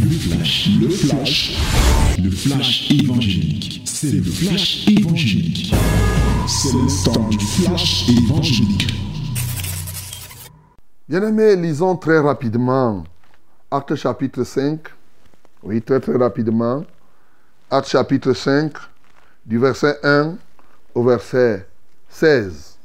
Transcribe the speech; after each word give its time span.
Le 0.00 0.10
flash, 0.10 0.68
le 0.80 0.88
flash, 0.88 1.58
le 2.22 2.30
flash 2.30 2.90
évangélique. 2.90 3.82
C'est 3.84 4.12
le 4.12 4.22
flash 4.22 4.86
évangélique. 4.88 5.74
C'est 6.46 6.72
le 6.72 7.04
temps 7.04 7.28
du 7.28 7.38
flash 7.38 8.08
évangélique. 8.08 8.86
Bien-aimés, 11.08 11.56
lisons 11.56 11.96
très 11.96 12.18
rapidement 12.18 13.04
Acte 13.70 13.94
chapitre 13.96 14.44
5. 14.44 14.80
Oui, 15.62 15.82
très 15.82 16.00
très 16.00 16.16
rapidement. 16.16 16.84
Acte 17.70 17.88
chapitre 17.88 18.32
5, 18.32 18.72
du 19.44 19.58
verset 19.58 19.98
1 20.02 20.36
au 20.94 21.04
verset 21.04 21.66
16. 22.08 22.78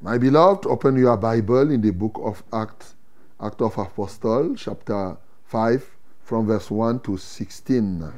My 0.00 0.18
beloved, 0.18 0.66
open 0.66 0.96
your 0.96 1.16
Bible 1.16 1.72
in 1.72 1.80
the 1.80 1.90
book 1.92 2.18
of 2.22 2.42
Acts, 2.52 2.94
Act 3.40 3.62
of 3.62 3.78
Apostle, 3.78 4.54
chapter 4.56 5.16
5, 5.46 5.96
from 6.22 6.46
verse 6.46 6.70
1 6.70 7.00
to 7.00 7.16
16. 7.16 8.12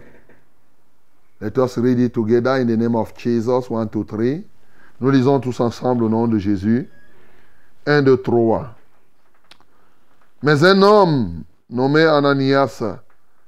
Let 1.40 1.58
us 1.58 1.76
read 1.78 1.98
it 1.98 2.14
together 2.14 2.56
in 2.56 2.66
the 2.66 2.76
name 2.76 2.96
of 2.96 3.14
Jesus. 3.16 3.68
1, 3.68 3.88
2, 3.88 4.04
3. 4.04 4.44
Nous 5.00 5.10
lisons 5.10 5.40
tous 5.40 5.60
ensemble 5.60 6.04
au 6.04 6.08
nom 6.08 6.26
de 6.26 6.38
Jésus. 6.38 6.88
1, 7.86 8.02
2, 8.02 8.16
3. 8.16 8.74
Mais 10.42 10.64
un 10.64 10.80
homme 10.82 11.44
nommé 11.68 12.04
Ananias, 12.04 12.82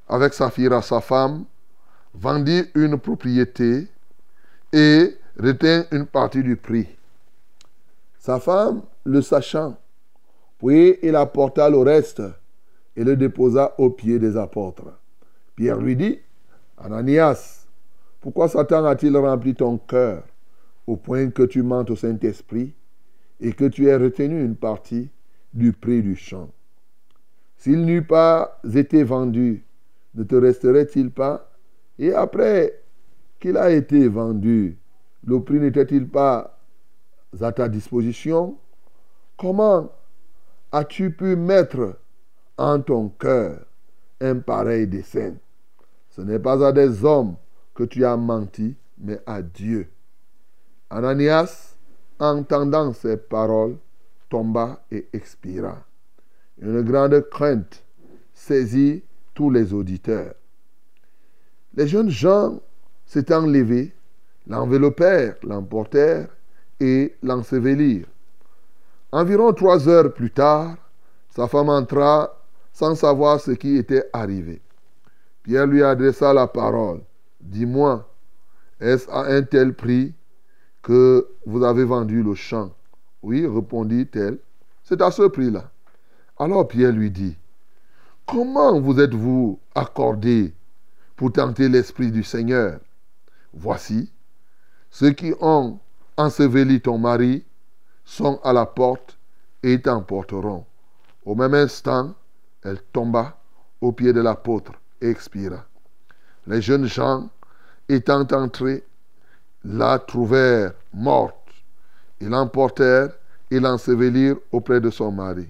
avec 0.09 0.35
Saphira, 0.35 0.83
sa 0.83 1.01
femme, 1.01 1.45
vendit 2.15 2.65
une 2.75 2.99
propriété 2.99 3.89
et 4.73 5.17
retint 5.39 5.85
une 5.91 6.05
partie 6.05 6.43
du 6.43 6.57
prix. 6.57 6.87
Sa 8.19 8.39
femme, 8.39 8.83
le 9.05 9.23
sachant, 9.23 9.77
puis 10.63 10.99
il 11.03 11.17
apporta 11.17 11.69
le 11.69 11.79
reste 11.79 12.23
et 12.95 13.05
le 13.05 13.17
déposa 13.17 13.75
aux 13.79 13.91
pieds 13.91 14.19
des 14.19 14.37
apôtres. 14.37 14.99
Pierre 15.57 15.81
lui 15.81 15.97
dit, 15.97 16.21
Ananias, 16.79 17.67
pourquoi 18.21 18.49
Satan 18.49 18.85
a-t-il 18.85 19.17
rempli 19.17 19.55
ton 19.55 19.79
cœur 19.79 20.23
au 20.87 20.97
point 20.97 21.31
que 21.31 21.43
tu 21.43 21.63
mentes 21.63 21.91
au 21.91 21.97
Saint-Esprit 21.97 22.75
et 23.41 23.53
que 23.53 23.65
tu 23.65 23.89
aies 23.89 23.97
retenu 23.97 24.45
une 24.45 24.57
partie 24.57 25.11
du 25.53 25.73
prix 25.73 26.03
du 26.03 26.15
champ? 26.15 26.51
S'il 27.57 27.85
n'eût 27.85 28.05
pas 28.05 28.61
été 28.75 29.03
vendu, 29.03 29.65
ne 30.15 30.23
te 30.25 30.35
resterait-il 30.35 31.11
pas? 31.11 31.51
Et 31.99 32.13
après 32.13 32.81
qu'il 33.41 33.57
a 33.57 33.71
été 33.71 34.07
vendu, 34.09 34.79
le 35.25 35.41
prix 35.41 35.61
n'était-il 35.61 36.09
pas 36.09 36.59
à 37.41 37.53
ta 37.53 37.69
disposition? 37.69 38.57
Comment 39.37 39.91
as-tu 40.73 41.11
pu 41.11 41.37
mettre 41.37 41.99
en 42.57 42.81
ton 42.81 43.11
cœur 43.11 43.65
un 44.21 44.37
pareil 44.37 44.87
dessein 44.87 45.35
Ce 46.09 46.23
n'est 46.23 46.39
pas 46.39 46.67
à 46.67 46.73
des 46.73 47.05
hommes 47.05 47.37
que 47.75 47.85
tu 47.85 48.05
as 48.05 48.17
menti, 48.17 48.75
mais 48.99 49.21
à 49.27 49.43
Dieu. 49.43 49.89
Ananias, 50.91 51.77
entendant 52.19 52.93
ces 52.93 53.17
paroles, 53.17 53.77
tomba 54.29 54.85
et 54.91 55.09
expira. 55.13 55.85
Une 56.61 56.83
grande 56.83 57.29
crainte 57.31 57.83
saisit 58.33 59.03
tous 59.35 59.51
les 59.51 59.73
auditeurs. 59.73 60.35
Les 61.75 61.87
jeunes 61.87 62.11
gens 62.11 62.61
s'étant 63.07 63.47
levés, 63.47 63.93
l'enveloppèrent, 64.47 65.37
l'emportèrent 65.43 66.29
et 66.81 67.15
l'ensevelirent. 67.23 68.12
Environ 69.13 69.53
trois 69.53 69.89
heures 69.89 70.13
plus 70.15 70.31
tard, 70.31 70.77
sa 71.29 71.47
femme 71.47 71.69
entra 71.69 72.35
sans 72.73 72.95
savoir 72.95 73.41
ce 73.41 73.51
qui 73.51 73.77
était 73.77 74.09
arrivé. 74.15 74.63
Pierre 75.43 75.67
lui 75.67 75.83
adressa 75.83 76.33
la 76.33 76.47
parole. 76.47 77.01
Dis-moi, 77.41 78.09
est-ce 78.81 79.11
à 79.11 79.27
un 79.27 79.43
tel 79.43 79.75
prix 79.75 80.15
que 80.81 81.29
vous 81.45 81.63
avez 81.63 81.85
vendu 81.85 82.23
le 82.23 82.35
champ? 82.35 82.73
Oui, 83.23 83.47
répondit-elle. 83.47 84.39
C'est 84.83 85.03
à 85.03 85.11
ce 85.11 85.23
prix-là. 85.23 85.71
Alors 86.39 86.67
Pierre 86.67 86.93
lui 86.93 87.11
dit, 87.11 87.37
Comment 88.27 88.81
vous 88.81 88.99
êtes-vous 88.99 89.59
accordé 89.75 90.55
pour 91.17 91.33
tenter 91.33 91.69
l'Esprit 91.69 92.11
du 92.11 92.23
Seigneur? 92.23 92.81
Voici, 93.53 94.11
ceux 94.91 95.11
qui 95.11 95.35
ont 95.41 95.79
enseveli 96.17 96.81
ton 96.81 96.99
mari 96.99 97.45
sont 98.13 98.39
à 98.45 98.53
la 98.53 98.67
porte 98.67 99.17
et 99.63 99.81
t'emporteront. 99.81 100.67
Au 101.25 101.35
même 101.35 101.55
instant, 101.55 102.15
elle 102.63 102.83
tomba 102.93 103.39
au 103.81 103.93
pied 103.93 104.13
de 104.13 104.21
l'apôtre 104.21 104.73
et 105.01 105.09
expira. 105.09 105.65
Les 106.47 106.61
jeunes 106.61 106.85
gens, 106.85 107.31
étant 107.89 108.27
entrés, 108.33 108.85
la 109.65 109.99
trouvèrent 109.99 110.75
morte. 110.93 111.35
Ils 112.21 112.29
l'emportèrent 112.29 113.13
et 113.51 113.59
l'ensevelirent 113.59 114.37
auprès 114.51 114.83
de 114.83 114.91
son 114.91 115.11
mari. 115.11 115.49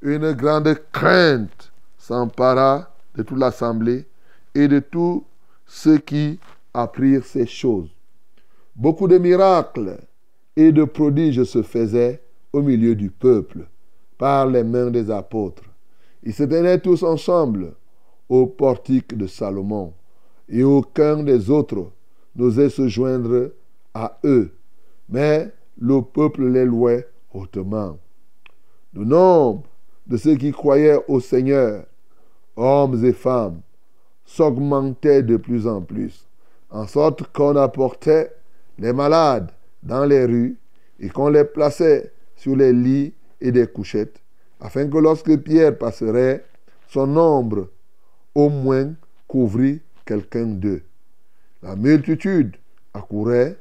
Une 0.00 0.32
grande 0.32 0.74
crainte 0.90 1.70
s'empara 1.98 2.94
de 3.14 3.22
toute 3.22 3.38
l'assemblée 3.38 4.08
et 4.54 4.68
de 4.68 4.78
tous 4.78 5.22
ceux 5.66 5.98
qui 5.98 6.40
apprirent 6.72 7.26
ces 7.26 7.46
choses. 7.46 7.90
Beaucoup 8.74 9.06
de 9.06 9.18
miracles 9.18 9.98
et 10.56 10.72
de 10.72 10.84
prodiges 10.84 11.44
se 11.44 11.62
faisaient 11.62 12.20
au 12.52 12.62
milieu 12.62 12.94
du 12.94 13.10
peuple 13.10 13.66
par 14.18 14.46
les 14.46 14.62
mains 14.62 14.90
des 14.90 15.10
apôtres. 15.10 15.64
Ils 16.22 16.32
se 16.32 16.44
tenaient 16.44 16.80
tous 16.80 17.02
ensemble 17.02 17.74
au 18.28 18.46
portique 18.46 19.16
de 19.16 19.26
Salomon, 19.26 19.92
et 20.48 20.62
aucun 20.62 21.22
des 21.22 21.50
autres 21.50 21.90
n'osait 22.36 22.70
se 22.70 22.88
joindre 22.88 23.50
à 23.92 24.18
eux, 24.24 24.52
mais 25.08 25.52
le 25.78 26.00
peuple 26.00 26.46
les 26.46 26.64
louait 26.64 27.06
hautement. 27.32 27.98
Le 28.94 29.04
nombre 29.04 29.64
de 30.06 30.16
ceux 30.16 30.36
qui 30.36 30.52
croyaient 30.52 31.00
au 31.08 31.20
Seigneur, 31.20 31.84
hommes 32.56 33.04
et 33.04 33.12
femmes, 33.12 33.60
s'augmentait 34.24 35.22
de 35.22 35.36
plus 35.36 35.66
en 35.66 35.82
plus, 35.82 36.26
en 36.70 36.86
sorte 36.86 37.24
qu'on 37.32 37.56
apportait 37.56 38.32
les 38.78 38.92
malades 38.92 39.50
dans 39.84 40.04
les 40.04 40.24
rues 40.24 40.56
et 40.98 41.08
qu'on 41.08 41.28
les 41.28 41.44
plaçait 41.44 42.12
sur 42.36 42.56
les 42.56 42.72
lits 42.72 43.12
et 43.40 43.52
des 43.52 43.66
couchettes, 43.66 44.20
afin 44.60 44.88
que 44.88 44.98
lorsque 44.98 45.36
Pierre 45.38 45.76
passerait, 45.76 46.44
son 46.88 47.06
nombre 47.06 47.68
au 48.34 48.48
moins 48.48 48.92
couvrit 49.28 49.80
quelqu'un 50.04 50.46
d'eux. 50.46 50.82
La 51.62 51.76
multitude 51.76 52.56
accourait 52.92 53.56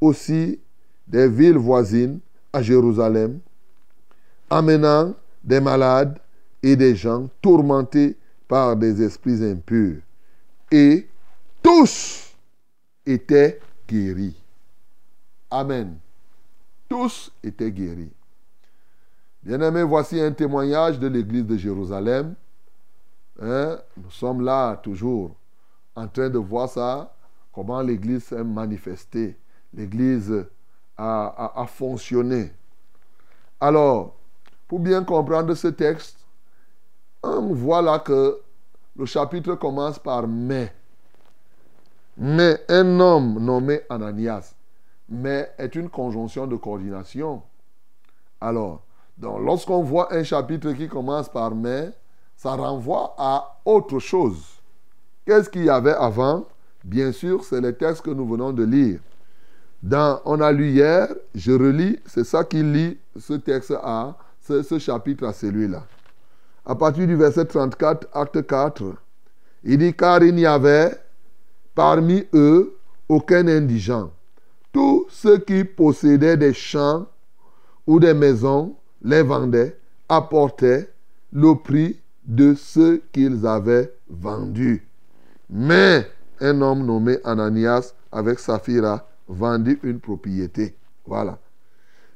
aussi 0.00 0.58
des 1.06 1.28
villes 1.28 1.58
voisines 1.58 2.20
à 2.52 2.62
Jérusalem, 2.62 3.40
amenant 4.50 5.14
des 5.42 5.60
malades 5.60 6.18
et 6.62 6.76
des 6.76 6.94
gens 6.94 7.28
tourmentés 7.40 8.16
par 8.48 8.76
des 8.76 9.02
esprits 9.02 9.42
impurs. 9.44 10.00
Et 10.70 11.06
tous 11.62 12.34
étaient 13.06 13.60
guéris. 13.88 14.41
Amen. 15.52 15.98
Tous 16.88 17.30
étaient 17.44 17.70
guéris. 17.70 18.10
Bien-aimés, 19.42 19.82
voici 19.82 20.18
un 20.18 20.32
témoignage 20.32 20.98
de 20.98 21.06
l'église 21.08 21.44
de 21.44 21.58
Jérusalem. 21.58 22.34
Hein? 23.38 23.78
Nous 23.98 24.10
sommes 24.10 24.40
là 24.40 24.76
toujours 24.76 25.36
en 25.94 26.08
train 26.08 26.30
de 26.30 26.38
voir 26.38 26.70
ça, 26.70 27.14
comment 27.52 27.82
l'église 27.82 28.24
s'est 28.24 28.42
manifestée. 28.42 29.36
L'église 29.74 30.46
a, 30.96 31.66
fonctionné. 31.68 32.50
Alors, 33.60 34.14
pour 34.66 34.80
bien 34.80 35.04
comprendre 35.04 35.52
ce 35.52 35.68
texte, 35.68 36.16
on 37.22 37.52
voit 37.52 37.82
là 37.82 37.98
que 37.98 38.40
le 38.96 39.04
chapitre 39.04 39.54
commence 39.56 39.98
par 39.98 40.26
mais. 40.26 40.72
Mais 42.16 42.58
un 42.70 43.00
homme 43.00 43.38
nommé 43.38 43.82
Ananias. 43.90 44.54
Mais 45.14 45.52
est 45.58 45.74
une 45.74 45.90
conjonction 45.90 46.46
de 46.46 46.56
coordination. 46.56 47.42
Alors, 48.40 48.82
lorsqu'on 49.20 49.82
voit 49.82 50.14
un 50.14 50.24
chapitre 50.24 50.72
qui 50.72 50.88
commence 50.88 51.28
par 51.28 51.54
mais, 51.54 51.90
ça 52.34 52.52
renvoie 52.52 53.14
à 53.18 53.60
autre 53.66 53.98
chose. 53.98 54.42
Qu'est-ce 55.26 55.50
qu'il 55.50 55.64
y 55.64 55.70
avait 55.70 55.92
avant? 55.92 56.46
Bien 56.82 57.12
sûr, 57.12 57.44
c'est 57.44 57.60
le 57.60 57.74
texte 57.74 58.02
que 58.02 58.10
nous 58.10 58.26
venons 58.26 58.52
de 58.52 58.64
lire. 58.64 59.00
Dans, 59.82 60.20
on 60.24 60.40
a 60.40 60.50
lu 60.50 60.70
hier, 60.70 61.08
je 61.34 61.52
relis, 61.52 61.98
c'est 62.06 62.24
ça 62.24 62.42
qui 62.42 62.62
lit 62.62 62.98
ce 63.18 63.34
texte 63.34 63.74
à 63.82 64.16
ce, 64.40 64.62
ce 64.62 64.78
chapitre 64.78 65.26
à 65.26 65.34
celui-là. 65.34 65.84
À 66.64 66.74
partir 66.74 67.06
du 67.06 67.16
verset 67.16 67.44
34, 67.44 68.08
acte 68.14 68.46
4, 68.46 68.94
il 69.64 69.76
dit 69.76 69.92
car 69.92 70.22
il 70.22 70.34
n'y 70.34 70.46
avait 70.46 70.96
parmi 71.74 72.24
eux 72.32 72.78
aucun 73.10 73.46
indigent. 73.46 74.10
Tous 74.72 75.06
ceux 75.10 75.38
qui 75.38 75.64
possédaient 75.64 76.36
des 76.36 76.54
champs 76.54 77.06
ou 77.86 78.00
des 78.00 78.14
maisons 78.14 78.74
les 79.02 79.22
vendaient, 79.22 79.76
apportaient 80.08 80.90
le 81.32 81.54
prix 81.54 81.98
de 82.24 82.54
ce 82.54 83.00
qu'ils 83.12 83.46
avaient 83.46 83.92
vendu. 84.08 84.86
Mais 85.50 86.06
un 86.40 86.60
homme 86.60 86.86
nommé 86.86 87.18
Ananias 87.24 87.94
avec 88.10 88.38
Saphira 88.38 89.06
vendit 89.28 89.78
une 89.82 90.00
propriété. 90.00 90.74
Voilà. 91.06 91.38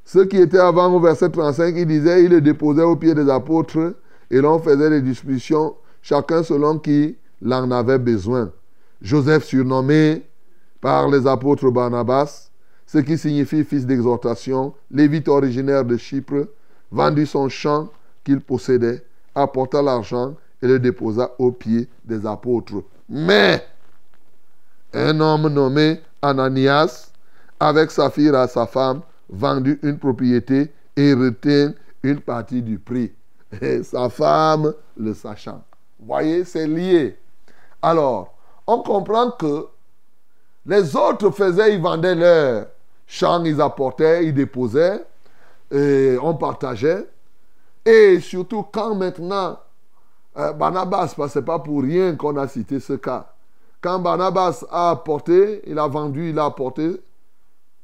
Ce 0.05 0.21
qui 0.21 0.37
était 0.37 0.59
avant 0.59 0.93
au 0.93 1.01
verset 1.01 1.31
35, 1.31 1.75
il 1.77 1.87
disait, 1.87 2.25
il 2.25 2.31
le 2.31 2.41
déposait 2.41 2.83
aux 2.83 2.97
pieds 2.97 3.15
des 3.15 3.29
apôtres 3.29 3.97
et 4.31 4.41
l'on 4.41 4.59
faisait 4.59 4.91
des 4.91 5.03
discussions, 5.03 5.75
chacun 6.03 6.43
selon 6.43 6.79
qui 6.79 7.17
l'en 7.43 7.71
avait 7.71 7.99
besoin. 7.99 8.53
Joseph 9.03 9.45
surnommé 9.45 10.25
par 10.81 11.09
les 11.09 11.27
apôtres 11.27 11.71
Barnabas, 11.71 12.46
ce 12.87 12.99
qui 12.99 13.19
signifie 13.19 13.65
fils 13.65 13.85
d'exhortation, 13.85 14.73
lévite 14.91 15.29
originaire 15.29 15.85
de 15.85 15.97
Chypre, 15.97 16.49
vendit 16.91 17.27
son 17.27 17.49
champ 17.49 17.89
qu'il 18.25 18.41
possédait, 18.41 19.05
apporta 19.35 19.83
l'argent 19.83 20.35
et 20.63 20.67
le 20.67 20.79
déposa 20.79 21.33
aux 21.39 21.53
pieds 21.53 21.89
des 22.05 22.25
apôtres. 22.25 22.85
Mais 23.09 23.65
un 24.93 25.19
homme 25.21 25.49
nommé 25.49 26.01
Ananias, 26.23 27.11
avec 27.59 27.91
sa 27.91 28.11
fille 28.11 28.29
et 28.29 28.49
sa 28.49 28.67
femme, 28.67 29.01
vendit 29.29 29.79
une 29.83 29.99
propriété 29.99 30.73
et 30.97 31.13
retint 31.13 31.73
une 32.03 32.21
partie 32.21 32.63
du 32.63 32.79
prix. 32.79 33.13
Et 33.61 33.83
sa 33.83 34.09
femme 34.09 34.73
le 34.97 35.13
sachant. 35.15 35.63
Voyez, 35.99 36.45
c'est 36.45 36.67
lié. 36.67 37.19
Alors, 37.83 38.35
on 38.67 38.79
comprend 38.83 39.31
que 39.33 39.67
les 40.67 40.97
autres 40.97 41.31
faisaient, 41.31 41.75
ils 41.75 41.81
vendaient 41.81 42.15
leur 42.15 42.67
champ, 43.07 43.45
ils 43.45 43.61
apportaient, 43.61 44.27
ils 44.27 44.35
déposaient, 44.35 45.05
et 45.71 46.17
on 46.21 46.35
partageait. 46.35 47.09
Et 47.85 48.21
surtout 48.21 48.65
quand 48.65 48.95
maintenant, 48.95 49.59
euh, 50.37 50.53
Barnabas, 50.53 51.15
parce 51.17 51.29
que 51.29 51.29
ce 51.29 51.39
n'est 51.39 51.45
pas 51.45 51.59
pour 51.59 51.83
rien 51.83 52.17
qu'on 52.17 52.37
a 52.37 52.49
cité 52.49 52.81
ce 52.81 52.95
cas, 52.95 53.33
quand 53.81 53.99
Barnabas 53.99 54.65
a 54.71 54.91
apporté, 54.91 55.63
il 55.67 55.79
a 55.79 55.87
vendu, 55.87 56.31
il 56.31 56.39
a 56.39 56.47
apporté, 56.47 57.01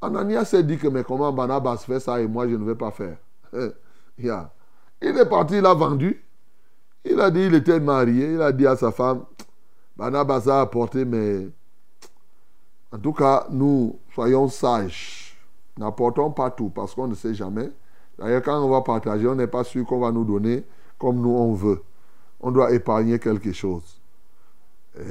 Ananias 0.01 0.47
s'est 0.47 0.65
dit 0.65 0.79
que 0.79 0.89
mais 0.89 1.05
comment 1.05 1.33
Barnabas 1.33 1.79
fait 1.87 2.01
ça 2.01 2.21
et 2.21 2.27
moi 2.27 2.49
je 2.49 2.57
ne 2.57 2.65
vais 2.65 2.75
pas 2.75 2.91
faire? 2.91 3.17
Il 4.19 5.19
est 5.19 5.29
parti, 5.29 5.59
il 5.59 5.67
a 5.67 5.75
vendu. 5.75 6.23
Il 7.05 7.21
a 7.21 7.31
dit, 7.31 7.41
il 7.41 7.55
était 7.57 7.81
marié, 7.81 8.35
il 8.35 8.41
a 8.41 8.53
dit 8.53 8.67
à 8.67 8.77
sa 8.77 8.93
femme, 8.93 9.25
Barnabas 9.97 10.49
a 10.49 10.61
apporté, 10.61 11.05
mais 11.05 11.49
en 12.93 12.99
tout 12.99 13.13
cas, 13.13 13.47
nous 13.51 13.99
soyons 14.14 14.49
sages. 14.49 15.37
N'apportons 15.79 16.31
pas 16.31 16.50
tout 16.50 16.69
parce 16.69 16.94
qu'on 16.94 17.09
ne 17.09 17.14
sait 17.14 17.35
jamais. 17.35 17.70
D'ailleurs, 18.19 18.43
quand 18.43 18.62
on 18.62 18.69
va 18.69 18.82
partager, 18.82 19.26
on 19.26 19.35
n'est 19.35 19.47
pas 19.47 19.64
sûr 19.64 19.87
qu'on 19.87 20.00
va 20.00 20.12
nous 20.12 20.25
donner 20.25 20.64
comme 20.99 21.20
nous 21.20 21.31
on 21.31 21.53
veut. 21.53 21.82
On 22.41 22.50
doit 22.50 22.73
épargner 22.73 23.19
quelque 23.19 23.53
chose. 23.53 24.00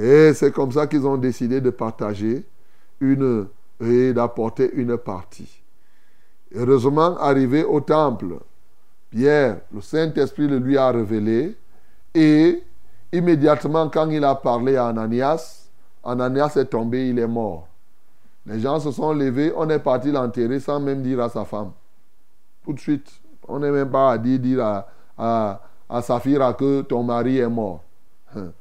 Et 0.00 0.32
c'est 0.34 0.52
comme 0.52 0.70
ça 0.72 0.86
qu'ils 0.86 1.06
ont 1.06 1.16
décidé 1.16 1.60
de 1.60 1.70
partager 1.70 2.44
une 3.00 3.48
et 3.80 4.12
d'apporter 4.12 4.70
une 4.74 4.96
partie. 4.96 5.62
Heureusement, 6.54 7.16
arrivé 7.18 7.64
au 7.64 7.80
temple, 7.80 8.36
Pierre, 9.10 9.60
le 9.74 9.80
Saint-Esprit 9.80 10.46
le 10.46 10.58
lui 10.58 10.78
a 10.78 10.90
révélé 10.90 11.56
et 12.14 12.62
immédiatement 13.12 13.88
quand 13.88 14.08
il 14.10 14.24
a 14.24 14.34
parlé 14.34 14.76
à 14.76 14.86
Ananias, 14.86 15.68
Ananias 16.04 16.52
est 16.56 16.66
tombé, 16.66 17.08
il 17.08 17.18
est 17.18 17.26
mort. 17.26 17.68
Les 18.46 18.60
gens 18.60 18.80
se 18.80 18.90
sont 18.90 19.12
levés, 19.12 19.52
on 19.56 19.68
est 19.70 19.78
parti 19.78 20.10
l'enterrer 20.10 20.58
sans 20.60 20.80
même 20.80 21.02
dire 21.02 21.20
à 21.20 21.28
sa 21.28 21.44
femme. 21.44 21.72
Tout 22.64 22.72
de 22.72 22.80
suite. 22.80 23.10
On 23.48 23.58
n'est 23.58 23.70
même 23.70 23.90
pas 23.90 24.12
à 24.12 24.18
dire, 24.18 24.64
à, 24.64 24.86
à, 25.18 25.60
à 25.88 26.02
Saphira 26.02 26.54
que 26.54 26.82
ton 26.82 27.02
mari 27.02 27.38
est 27.38 27.48
mort. 27.48 27.82
Hein. 28.36 28.52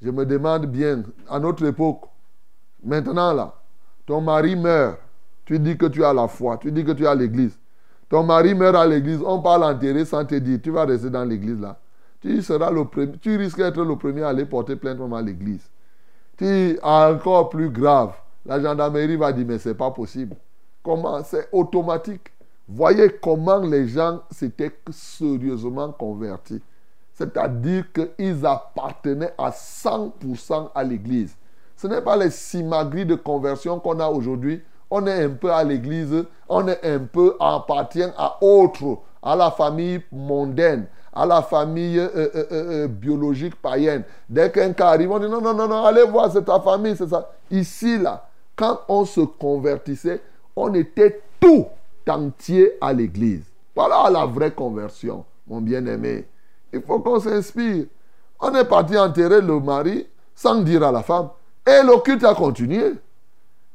Je 0.00 0.10
me 0.10 0.24
demande 0.24 0.66
bien, 0.66 1.02
à 1.28 1.38
notre 1.38 1.64
époque, 1.66 2.02
maintenant 2.82 3.32
là, 3.32 3.54
ton 4.06 4.20
mari 4.20 4.56
meurt, 4.56 4.98
tu 5.44 5.58
dis 5.58 5.76
que 5.76 5.86
tu 5.86 6.04
as 6.04 6.12
la 6.12 6.28
foi, 6.28 6.58
tu 6.58 6.70
dis 6.70 6.84
que 6.84 6.92
tu 6.92 7.06
as 7.06 7.14
l'église. 7.14 7.58
Ton 8.08 8.22
mari 8.22 8.54
meurt 8.54 8.76
à 8.76 8.86
l'église, 8.86 9.20
on 9.24 9.40
parle 9.42 9.64
enterrer 9.64 10.04
sans 10.04 10.24
te 10.24 10.34
dire, 10.36 10.60
tu 10.62 10.70
vas 10.70 10.84
rester 10.84 11.10
dans 11.10 11.24
l'église 11.24 11.60
là. 11.60 11.78
Tu 12.20 12.42
seras 12.42 12.70
le 12.70 12.84
tu 13.20 13.36
risques 13.36 13.58
d'être 13.58 13.82
le 13.82 13.96
premier 13.96 14.22
à 14.22 14.28
aller 14.28 14.44
porter 14.44 14.76
plainte 14.76 14.98
à 15.00 15.22
l'église. 15.22 15.68
Tu 16.36 16.78
encore 16.82 17.48
plus 17.48 17.70
grave, 17.70 18.12
la 18.48 18.60
gendarmerie 18.60 19.16
va 19.16 19.32
dire 19.32 19.44
mais 19.46 19.58
c'est 19.58 19.74
pas 19.74 19.90
possible. 19.90 20.34
Comment 20.82 21.22
c'est 21.22 21.48
automatique. 21.52 22.32
Voyez 22.66 23.10
comment 23.22 23.60
les 23.60 23.88
gens 23.88 24.22
s'étaient 24.30 24.72
sérieusement 24.90 25.92
convertis. 25.92 26.62
C'est-à-dire 27.14 27.84
qu'ils 27.92 28.46
appartenaient 28.46 29.34
à 29.36 29.50
100% 29.50 30.70
à 30.74 30.84
l'église. 30.84 31.36
Ce 31.76 31.86
n'est 31.86 32.00
pas 32.00 32.16
les 32.16 32.30
simagris 32.30 33.04
de 33.04 33.14
conversion 33.16 33.78
qu'on 33.80 34.00
a 34.00 34.08
aujourd'hui. 34.08 34.62
On 34.90 35.06
est 35.06 35.24
un 35.24 35.30
peu 35.30 35.52
à 35.52 35.62
l'église, 35.62 36.24
on 36.48 36.66
est 36.68 36.84
un 36.84 37.00
peu 37.00 37.36
appartient 37.38 38.02
à 38.16 38.38
autre, 38.42 38.98
à 39.22 39.36
la 39.36 39.50
famille 39.50 40.00
mondaine, 40.10 40.86
à 41.12 41.26
la 41.26 41.42
famille 41.42 41.98
euh, 41.98 42.08
euh, 42.14 42.46
euh, 42.52 42.88
biologique 42.88 43.60
païenne. 43.60 44.04
Dès 44.28 44.50
qu'un 44.50 44.72
cas 44.72 44.88
arrive, 44.88 45.10
on 45.10 45.18
dit 45.18 45.28
non, 45.28 45.40
non, 45.40 45.52
non, 45.52 45.68
non, 45.68 45.84
allez 45.84 46.04
voir, 46.04 46.32
c'est 46.32 46.44
ta 46.44 46.60
famille, 46.60 46.96
c'est 46.96 47.08
ça. 47.08 47.30
Ici, 47.50 47.98
là, 47.98 48.27
quand 48.58 48.80
on 48.88 49.04
se 49.04 49.20
convertissait, 49.20 50.20
on 50.56 50.74
était 50.74 51.22
tout 51.38 51.66
entier 52.08 52.72
à 52.80 52.92
l'église. 52.92 53.44
Voilà 53.74 54.10
la 54.10 54.26
vraie 54.26 54.50
conversion, 54.50 55.24
mon 55.46 55.60
bien-aimé. 55.60 56.26
Il 56.72 56.82
faut 56.82 56.98
qu'on 56.98 57.20
s'inspire. 57.20 57.86
On 58.40 58.52
est 58.54 58.64
parti 58.64 58.98
enterrer 58.98 59.40
le 59.40 59.60
mari 59.60 60.06
sans 60.34 60.60
dire 60.62 60.82
à 60.82 60.90
la 60.90 61.02
femme. 61.02 61.28
Et 61.64 61.82
le 61.84 62.00
culte 62.02 62.24
a 62.24 62.34
continué. 62.34 62.94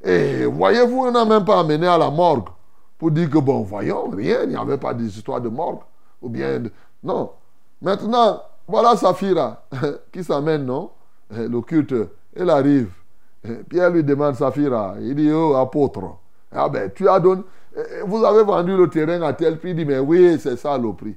Et 0.03 0.43
voyez-vous, 0.45 1.05
on 1.05 1.11
n'a 1.11 1.23
même 1.23 1.45
pas 1.45 1.61
amené 1.61 1.87
à 1.87 1.97
la 1.97 2.09
morgue 2.09 2.49
pour 2.97 3.09
dire 3.11 3.29
que, 3.29 3.37
bon, 3.37 3.61
voyons, 3.61 4.09
rien, 4.09 4.43
il 4.43 4.49
n'y 4.49 4.55
avait 4.57 4.77
pas 4.77 4.93
d'histoire 4.93 5.39
de 5.39 5.47
morgue. 5.47 5.79
Ou 6.21 6.27
bien, 6.27 6.61
non. 7.01 7.31
Maintenant, 7.81 8.41
voilà 8.67 8.97
Saphira 8.97 9.63
qui 10.11 10.23
s'amène, 10.23 10.65
non? 10.65 10.91
Le 11.29 11.61
culte, 11.61 11.95
elle 12.35 12.49
arrive. 12.49 12.91
Pierre 13.69 13.89
lui 13.89 14.03
demande 14.03 14.35
Saphira, 14.35 14.95
il 15.01 15.15
dit, 15.15 15.31
oh, 15.31 15.55
apôtre, 15.55 16.01
ah 16.51 16.69
ben, 16.69 16.91
tu 16.93 17.07
as 17.09 17.19
donné, 17.19 17.41
vous 18.05 18.23
avez 18.23 18.43
vendu 18.43 18.75
le 18.77 18.89
terrain 18.89 19.21
à 19.21 19.33
tel 19.33 19.57
prix, 19.57 19.71
il 19.71 19.75
dit, 19.75 19.85
mais 19.85 19.99
oui, 19.99 20.37
c'est 20.39 20.55
ça 20.55 20.77
le 20.77 20.93
prix. 20.93 21.15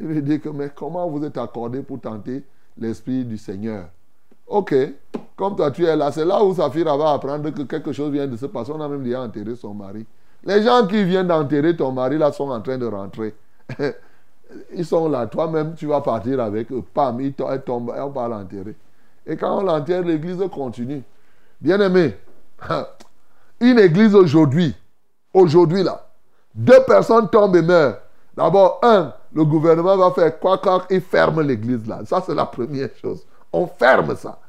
Il 0.00 0.06
lui 0.06 0.22
dit 0.22 0.40
que, 0.40 0.48
mais 0.48 0.70
comment 0.74 1.08
vous 1.08 1.24
êtes 1.24 1.38
accordé 1.38 1.82
pour 1.82 2.00
tenter 2.00 2.42
l'Esprit 2.78 3.24
du 3.24 3.38
Seigneur? 3.38 3.86
Ok, 4.46 4.74
comme 5.36 5.56
toi 5.56 5.70
tu 5.70 5.84
es 5.84 5.96
là, 5.96 6.12
c'est 6.12 6.24
là 6.24 6.42
où 6.44 6.54
Saphira 6.54 6.96
va 6.96 7.12
apprendre 7.12 7.50
que 7.50 7.62
quelque 7.62 7.92
chose 7.92 8.10
vient 8.10 8.26
de 8.26 8.36
se 8.36 8.46
passer. 8.46 8.72
On 8.72 8.80
a 8.80 8.88
même 8.88 9.02
déjà 9.02 9.22
enterré 9.22 9.56
son 9.56 9.74
mari. 9.74 10.04
Les 10.44 10.62
gens 10.62 10.86
qui 10.86 11.02
viennent 11.04 11.28
d'enterrer 11.28 11.74
ton 11.74 11.92
mari 11.92 12.18
là 12.18 12.30
sont 12.30 12.50
en 12.50 12.60
train 12.60 12.76
de 12.76 12.86
rentrer. 12.86 13.34
Ils 14.74 14.84
sont 14.84 15.08
là. 15.08 15.26
Toi-même, 15.26 15.74
tu 15.74 15.86
vas 15.86 16.02
partir 16.02 16.40
avec 16.40 16.70
eux. 16.70 16.82
Pam, 16.92 17.18
ils 17.20 17.32
tombent, 17.32 17.94
on 17.96 18.08
va 18.10 18.28
l'enterrer. 18.28 18.76
Et 19.26 19.36
quand 19.36 19.60
on 19.60 19.62
l'enterre, 19.62 20.02
l'église 20.02 20.38
continue. 20.52 21.02
Bien 21.64 21.80
aimé, 21.80 22.14
une 23.60 23.78
église 23.78 24.14
aujourd'hui, 24.14 24.76
aujourd'hui 25.32 25.82
là, 25.82 26.06
deux 26.54 26.82
personnes 26.86 27.30
tombent 27.30 27.56
et 27.56 27.62
meurent. 27.62 27.96
D'abord, 28.36 28.80
un, 28.82 29.14
le 29.32 29.46
gouvernement 29.46 29.96
va 29.96 30.10
faire 30.10 30.38
quoi 30.38 30.58
quand 30.58 30.82
il 30.90 31.00
ferme 31.00 31.40
l'église 31.40 31.88
là? 31.88 32.00
Ça, 32.04 32.22
c'est 32.26 32.34
la 32.34 32.44
première 32.44 32.90
chose. 33.00 33.24
On 33.50 33.66
ferme 33.66 34.14
ça. 34.14 34.40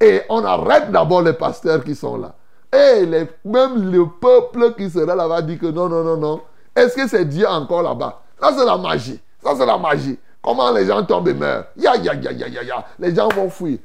Et 0.00 0.22
on 0.30 0.42
arrête 0.46 0.90
d'abord 0.90 1.20
les 1.20 1.34
pasteurs 1.34 1.84
qui 1.84 1.94
sont 1.94 2.16
là. 2.16 2.34
Et 2.72 3.04
les, 3.04 3.28
même 3.44 3.90
le 3.92 4.06
peuple 4.06 4.72
qui 4.72 4.88
sera 4.88 5.14
là 5.14 5.28
va 5.28 5.42
dire 5.42 5.58
que 5.58 5.66
non, 5.66 5.90
non, 5.90 6.02
non, 6.02 6.16
non. 6.16 6.40
Est-ce 6.74 6.96
que 6.96 7.06
c'est 7.06 7.26
Dieu 7.26 7.46
encore 7.46 7.82
là-bas? 7.82 8.22
Ça, 8.40 8.50
c'est 8.56 8.64
la 8.64 8.78
magie. 8.78 9.20
Ça, 9.44 9.50
c'est 9.58 9.66
la 9.66 9.76
magie. 9.76 10.18
Comment 10.40 10.72
les 10.72 10.86
gens 10.86 11.04
tombent 11.04 11.28
et 11.28 11.34
meurent? 11.34 11.66
Ya, 11.76 11.96
ya, 11.96 12.14
ya, 12.14 12.32
ya, 12.32 12.48
ya, 12.48 12.62
ya. 12.62 12.86
Les 12.98 13.14
gens 13.14 13.28
vont 13.28 13.50
fuir. 13.50 13.76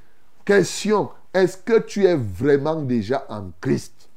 Question 0.46 1.10
est-ce 1.34 1.58
que 1.58 1.80
tu 1.80 2.06
es 2.06 2.16
vraiment 2.16 2.82
déjà 2.82 3.26
en 3.30 3.52
Christ? 3.62 4.10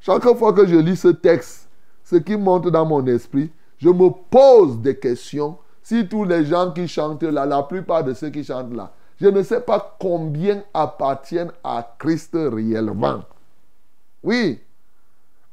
Chaque 0.00 0.24
fois 0.36 0.52
que 0.52 0.66
je 0.66 0.76
lis 0.76 0.96
ce 0.96 1.08
texte, 1.08 1.68
ce 2.04 2.16
qui 2.16 2.36
monte 2.36 2.68
dans 2.68 2.86
mon 2.86 3.04
esprit, 3.06 3.50
je 3.78 3.88
me 3.88 4.10
pose 4.30 4.78
des 4.78 4.96
questions. 4.96 5.58
Si 5.82 6.06
tous 6.08 6.24
les 6.24 6.44
gens 6.44 6.72
qui 6.72 6.88
chantent 6.88 7.22
là, 7.22 7.46
la 7.46 7.62
plupart 7.62 8.04
de 8.04 8.14
ceux 8.14 8.30
qui 8.30 8.44
chantent 8.44 8.74
là, 8.74 8.92
je 9.20 9.28
ne 9.28 9.42
sais 9.42 9.60
pas 9.60 9.96
combien 9.98 10.62
appartiennent 10.74 11.52
à 11.64 11.94
Christ 11.98 12.32
réellement. 12.34 13.20
Oui. 14.22 14.60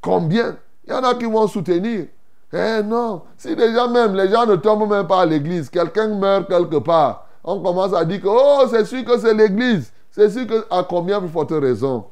Combien? 0.01 0.58
Il 0.86 0.91
y 0.91 0.93
en 0.93 1.03
a 1.03 1.15
qui 1.15 1.25
vont 1.25 1.48
soutenir. 1.48 2.08
Eh 2.51 2.84
non, 2.84 3.24
si 3.38 3.55
déjà 3.55 3.88
même 3.88 4.15
les 4.15 4.29
gens 4.29 4.46
ne 4.46 4.55
tombent 4.55 4.89
même 4.89 5.08
pas 5.08 5.22
à 5.22 5.25
l'église, 5.25 5.70
quelqu'un 5.70 6.10
meurt 6.10 6.48
quelque 6.48 6.77
part, 6.77 7.27
on 7.43 7.60
commence 7.62 7.93
à 7.93 8.05
dire 8.05 8.22
que 8.22 8.27
oh, 8.27 8.67
c'est 8.70 8.86
sûr 8.86 9.03
que 9.03 9.17
c'est 9.17 9.34
l'église. 9.34 9.93
C'est 10.13 10.29
sûr 10.29 10.46
que 10.46 10.65
à 10.70 10.84
combien 10.84 11.17
vous 11.17 11.27
forte 11.27 11.51
raison? 11.51 12.05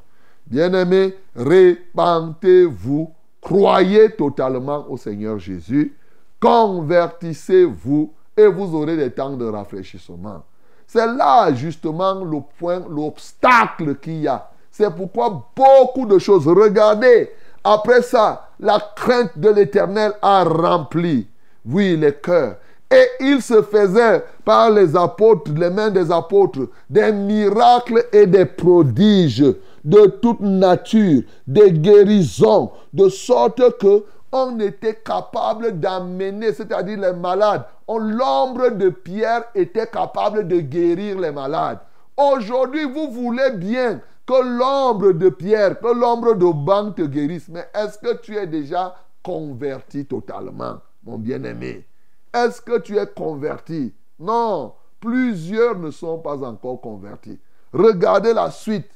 Bien-aimés, 0.48 1.16
répentez-vous, 1.36 3.14
croyez 3.40 4.16
totalement 4.16 4.88
au 4.90 4.98
Seigneur 4.98 5.38
Jésus, 5.38 5.96
convertissez-vous 6.40 8.12
et 8.36 8.48
vous 8.48 8.76
aurez 8.76 8.98
des 8.98 9.12
temps 9.12 9.38
de 9.38 9.46
rafraîchissement. 9.46 10.44
C'est 10.88 11.06
là 11.06 11.54
justement 11.54 12.16
le 12.16 12.40
point, 12.58 12.84
l'obstacle 12.90 13.96
qu'il 13.98 14.22
y 14.22 14.28
a. 14.28 14.50
C'est 14.72 14.90
pourquoi 14.96 15.52
beaucoup 15.56 16.08
de 16.08 16.18
choses, 16.18 16.48
regardez, 16.48 17.30
après 17.64 18.02
ça, 18.02 18.50
la 18.60 18.80
crainte 18.96 19.38
de 19.38 19.50
l'Éternel 19.52 20.14
a 20.24 20.44
rempli, 20.44 21.28
oui, 21.64 21.96
les 21.98 22.16
cœurs. 22.16 22.58
Et 22.92 23.08
il 23.22 23.42
se 23.42 23.62
faisait 23.62 24.24
par 24.44 24.70
les 24.70 24.96
apôtres, 24.98 25.52
les 25.56 25.70
mains 25.70 25.90
des 25.90 26.12
apôtres, 26.12 26.68
des 26.90 27.12
miracles 27.14 28.06
et 28.12 28.28
des 28.28 28.46
prodiges 28.46 29.46
de 29.84 30.06
toute 30.22 30.42
nature, 30.42 31.24
des 31.48 31.72
guérisons, 31.72 32.72
de 32.94 33.08
sorte 33.08 33.78
que 33.78 34.04
on 34.34 34.60
était 34.60 34.96
capable 34.96 35.80
d'amener, 35.80 36.54
c'est-à-dire 36.54 37.00
les 37.00 37.14
malades. 37.14 37.64
L'ombre 37.88 38.72
de 38.72 38.90
Pierre 38.90 39.44
était 39.54 39.88
capable 39.88 40.48
de 40.48 40.60
guérir 40.60 41.20
les 41.20 41.32
malades. 41.32 41.80
Aujourd'hui, 42.16 42.86
vous 42.86 43.12
voulez 43.12 43.52
bien 43.52 44.00
que 44.26 44.42
l'ombre 44.42 45.12
de 45.12 45.30
Pierre, 45.30 45.80
que 45.80 45.94
l'ombre 45.94 46.36
de 46.36 46.46
Banque 46.46 46.96
te 46.96 47.02
guérisse, 47.02 47.50
mais 47.50 47.68
est-ce 47.74 47.98
que 47.98 48.22
tu 48.22 48.38
es 48.38 48.48
déjà 48.48 48.96
converti 49.24 50.06
totalement, 50.06 50.76
mon 51.04 51.18
bien-aimé? 51.18 51.86
Est-ce 52.34 52.62
que 52.62 52.80
tu 52.80 52.98
es 52.98 53.08
converti? 53.08 53.94
Non, 54.20 54.74
plusieurs 55.00 55.78
ne 55.78 55.92
sont 55.92 56.20
pas 56.20 56.44
encore 56.44 56.80
convertis. 56.80 57.40
Regardez 57.74 58.34
la 58.34 58.52
suite. 58.52 58.90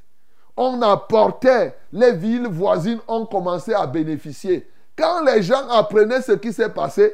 On 0.58 0.82
apportait, 0.82 1.76
les 1.92 2.14
villes 2.14 2.48
voisines 2.48 3.00
ont 3.08 3.26
commencé 3.26 3.74
à 3.74 3.88
bénéficier. 3.88 4.70
Quand 4.98 5.22
les 5.24 5.44
gens 5.44 5.68
apprenaient 5.70 6.22
ce 6.22 6.32
qui 6.34 6.54
s'est 6.54 6.70
passé, 6.70 7.14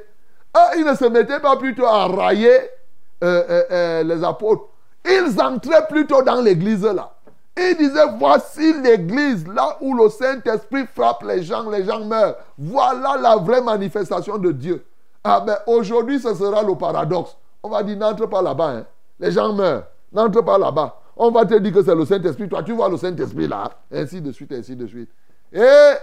ah, 0.54 0.72
ils 0.78 0.86
ne 0.86 0.94
se 0.94 1.06
mettaient 1.06 1.40
pas 1.40 1.58
plutôt 1.58 1.86
à 1.86 2.08
railler 2.08 2.60
euh, 3.24 3.44
euh, 3.50 3.63
euh, 3.72 4.04
les 4.04 4.24
apôtres. 4.24 4.66
Ils 5.06 5.42
entraient 5.42 5.88
plutôt 5.88 6.22
dans 6.22 6.42
l'église 6.42 6.84
là. 6.84 7.13
Ils 7.58 7.75
disaient, 7.78 8.18
voici 8.18 8.74
l'église, 8.82 9.48
là 9.48 9.78
où 9.82 9.94
le 9.96 10.10
Saint-Esprit 10.10 10.86
frappe 10.94 11.24
les 11.24 11.44
gens, 11.44 11.70
les 11.70 11.84
gens 11.84 12.04
meurent. 12.06 12.36
Voilà 12.58 13.18
la 13.18 13.36
vraie 13.38 13.62
manifestation 13.62 14.38
de 14.38 14.51
Dieu. 14.51 14.86
Ah 15.24 15.40
ben 15.42 15.58
aujourd'hui, 15.68 16.20
ce 16.20 16.34
sera 16.34 16.63
le 16.63 16.75
paradoxe. 16.75 17.38
On 17.63 17.70
va 17.70 17.84
dire, 17.84 17.98
n'entre 17.98 18.25
pas 18.28 18.42
là-bas. 18.42 18.78
Hein. 18.78 18.86
Les 19.20 19.32
gens 19.32 19.54
meurent. 19.54 19.86
N'entre 20.12 20.42
pas 20.42 20.58
là-bas. 20.58 21.00
On 21.16 21.30
va 21.30 21.46
te 21.46 21.58
dire 21.60 21.72
que 21.72 21.84
c'est 21.84 21.96
le 21.96 22.06
Saint-Esprit. 22.06 22.50
Toi, 22.50 22.63
tu 22.63 22.74
vois 22.74 22.90
le 22.90 22.98
Saint-Esprit 22.98 23.48
là. 23.48 23.72
Ainsi 23.92 24.22
de 24.22 24.32
suite, 24.32 24.51
ainsi 24.51 24.75
de 24.75 24.88
suite. 24.88 25.12
Et 25.54 25.94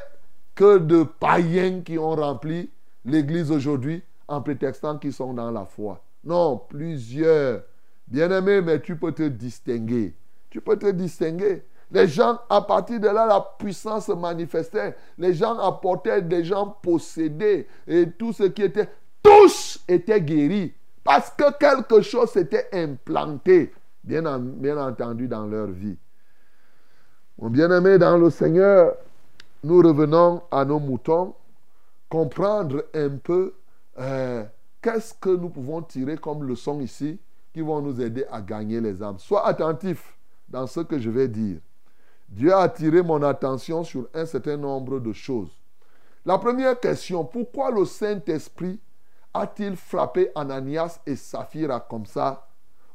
que 0.54 0.78
de 0.78 1.02
païens 1.02 1.80
qui 1.80 1.98
ont 1.98 2.14
rempli 2.14 2.70
l'église 3.04 3.50
aujourd'hui 3.50 4.02
en 4.28 4.40
prétextant 4.40 4.98
qu'ils 4.98 5.12
sont 5.12 5.32
dans 5.32 5.50
la 5.50 5.64
foi. 5.64 6.02
Non, 6.24 6.60
plusieurs. 6.68 7.62
Bien-aimé, 8.06 8.60
mais 8.60 8.80
tu 8.80 8.96
peux 8.96 9.12
te 9.12 9.22
distinguer. 9.22 10.14
Tu 10.50 10.60
peux 10.60 10.76
te 10.76 10.90
distinguer. 10.90 11.64
Les 11.90 12.06
gens, 12.06 12.38
à 12.50 12.60
partir 12.60 13.00
de 13.00 13.08
là, 13.08 13.26
la 13.26 13.40
puissance 13.58 14.06
se 14.06 14.12
manifestait. 14.12 14.94
Les 15.16 15.32
gens 15.32 15.58
apportaient 15.58 16.20
des 16.22 16.44
gens 16.44 16.76
possédés. 16.82 17.66
Et 17.86 18.10
tout 18.10 18.32
ce 18.32 18.44
qui 18.44 18.62
était, 18.62 18.88
tous 19.22 19.84
étaient 19.88 20.20
guéris. 20.20 20.72
Parce 21.04 21.30
que 21.30 21.56
quelque 21.58 22.02
chose 22.02 22.30
s'était 22.30 22.68
implanté, 22.72 23.72
bien, 24.04 24.38
bien 24.38 24.76
entendu, 24.76 25.26
dans 25.26 25.46
leur 25.46 25.68
vie. 25.68 25.96
Mon 27.38 27.48
bien-aimé 27.50 27.98
dans 27.98 28.18
le 28.18 28.30
Seigneur, 28.30 28.94
nous 29.64 29.78
revenons 29.78 30.42
à 30.50 30.64
nos 30.64 30.78
moutons, 30.78 31.34
comprendre 32.08 32.84
un 32.94 33.10
peu 33.10 33.54
euh, 33.98 34.44
qu'est-ce 34.82 35.14
que 35.14 35.30
nous 35.30 35.48
pouvons 35.48 35.82
tirer 35.82 36.16
comme 36.16 36.44
leçon 36.44 36.80
ici 36.80 37.18
qui 37.52 37.60
vont 37.60 37.80
nous 37.80 38.00
aider 38.00 38.24
à 38.30 38.40
gagner 38.40 38.80
les 38.80 39.02
âmes. 39.02 39.18
Sois 39.18 39.46
attentif 39.46 40.16
dans 40.48 40.66
ce 40.66 40.80
que 40.80 40.98
je 40.98 41.10
vais 41.10 41.28
dire. 41.28 41.58
Dieu 42.28 42.52
a 42.52 42.60
attiré 42.60 43.02
mon 43.02 43.22
attention 43.22 43.84
sur 43.84 44.08
un 44.12 44.26
certain 44.26 44.56
nombre 44.56 45.00
de 45.00 45.12
choses. 45.12 45.50
La 46.26 46.38
première 46.38 46.78
question, 46.78 47.24
pourquoi 47.24 47.70
le 47.70 47.84
Saint-Esprit 47.84 48.78
a-t-il 49.38 49.76
frappé 49.76 50.30
Ananias 50.34 51.00
et 51.06 51.16
Saphira 51.16 51.80
comme 51.80 52.06
ça, 52.06 52.46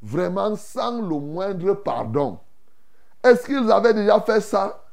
vraiment 0.01 0.55
sans 0.55 1.01
le 1.01 1.19
moindre 1.19 1.73
pardon. 1.73 2.39
Est-ce 3.23 3.45
qu'ils 3.45 3.71
avaient 3.71 3.93
déjà 3.93 4.19
fait 4.21 4.41
ça? 4.41 4.83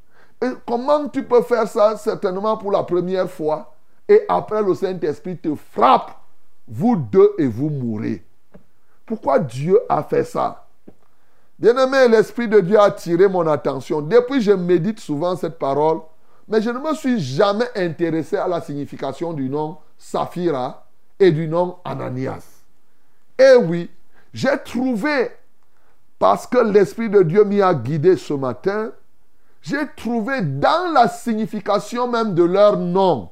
Comment 0.66 1.08
tu 1.08 1.24
peux 1.24 1.42
faire 1.42 1.68
ça 1.68 1.96
certainement 1.96 2.56
pour 2.56 2.72
la 2.72 2.82
première 2.82 3.28
fois 3.28 3.74
et 4.08 4.22
après 4.28 4.62
le 4.62 4.74
Saint-Esprit 4.74 5.36
te 5.36 5.54
frappe, 5.54 6.12
vous 6.66 6.96
deux 6.96 7.32
et 7.38 7.46
vous 7.46 7.68
mourrez? 7.68 8.24
Pourquoi 9.04 9.38
Dieu 9.40 9.78
a 9.88 10.02
fait 10.02 10.24
ça? 10.24 10.66
Bien-aimé, 11.58 12.08
l'Esprit 12.08 12.48
de 12.48 12.60
Dieu 12.60 12.78
a 12.78 12.84
attiré 12.84 13.28
mon 13.28 13.46
attention. 13.46 14.00
Depuis, 14.00 14.40
je 14.40 14.52
médite 14.52 14.98
souvent 14.98 15.36
cette 15.36 15.58
parole, 15.58 16.00
mais 16.48 16.62
je 16.62 16.70
ne 16.70 16.78
me 16.78 16.94
suis 16.94 17.20
jamais 17.20 17.68
intéressé 17.76 18.36
à 18.36 18.48
la 18.48 18.60
signification 18.60 19.32
du 19.32 19.50
nom 19.50 19.76
Saphira 19.98 20.86
et 21.20 21.30
du 21.30 21.46
nom 21.46 21.76
Ananias. 21.84 22.64
Et 23.38 23.54
oui, 23.56 23.90
j'ai 24.32 24.58
trouvé, 24.64 25.30
parce 26.18 26.46
que 26.46 26.58
l'Esprit 26.58 27.08
de 27.08 27.22
Dieu 27.22 27.44
m'y 27.44 27.62
a 27.62 27.74
guidé 27.74 28.16
ce 28.16 28.34
matin, 28.34 28.90
j'ai 29.62 29.86
trouvé 29.96 30.40
dans 30.40 30.92
la 30.92 31.06
signification 31.06 32.08
même 32.08 32.34
de 32.34 32.42
leur 32.42 32.78
nom 32.78 33.28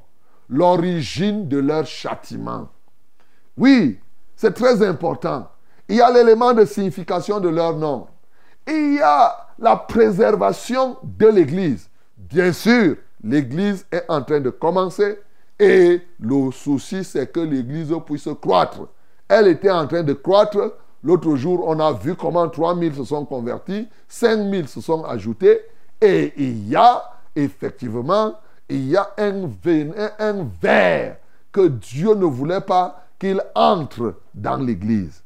l'origine 0.51 1.49
de 1.49 1.59
leur 1.59 1.87
châtiment. 1.87 2.69
Oui, 3.57 3.99
c'est 4.37 4.55
très 4.55 4.87
important. 4.87 5.51
Il 5.89 5.97
y 5.97 6.01
a 6.01 6.11
l'élément 6.11 6.53
de 6.53 6.65
signification 6.65 7.41
de 7.41 7.49
leur 7.49 7.77
nom. 7.77 8.07
Il 8.67 8.95
y 8.95 9.01
a 9.01 9.49
la 9.59 9.77
préservation 9.77 10.97
de 11.03 11.27
l'Église. 11.27 11.89
Bien 12.17 12.53
sûr, 12.53 12.97
l'Église 13.23 13.87
est 13.91 14.05
en 14.09 14.23
train 14.23 14.41
de 14.41 14.51
commencer 14.51 15.19
et 15.59 16.03
le 16.21 16.51
souci, 16.53 17.03
c'est 17.05 17.33
que 17.33 17.41
l'Église 17.41 17.93
puisse 18.07 18.29
croître. 18.41 18.89
Elle 19.29 19.49
était 19.49 19.71
en 19.71 19.87
train 19.87 20.03
de 20.03 20.13
croître. 20.13 20.75
L'autre 21.03 21.37
jour, 21.37 21.65
on 21.67 21.79
a 21.81 21.93
vu 21.93 22.15
comment 22.15 22.49
3000 22.49 22.95
se 22.95 23.05
sont 23.05 23.25
convertis, 23.25 23.89
5000 24.09 24.69
se 24.69 24.81
sont 24.81 25.05
ajoutés 25.05 25.61
et 26.01 26.33
il 26.37 26.69
y 26.69 26.77
a 26.77 27.03
effectivement, 27.37 28.35
il 28.69 28.89
y 28.89 28.97
a 28.97 29.11
un, 29.17 29.49
un, 30.19 30.49
verre 30.61 31.17
que 31.53 31.69
Dieu 31.69 32.15
ne 32.15 32.25
voulait 32.25 32.61
pas 32.61 33.05
qu'il 33.19 33.43
entre 33.55 34.17
dans 34.35 34.57
l'église. 34.57 35.23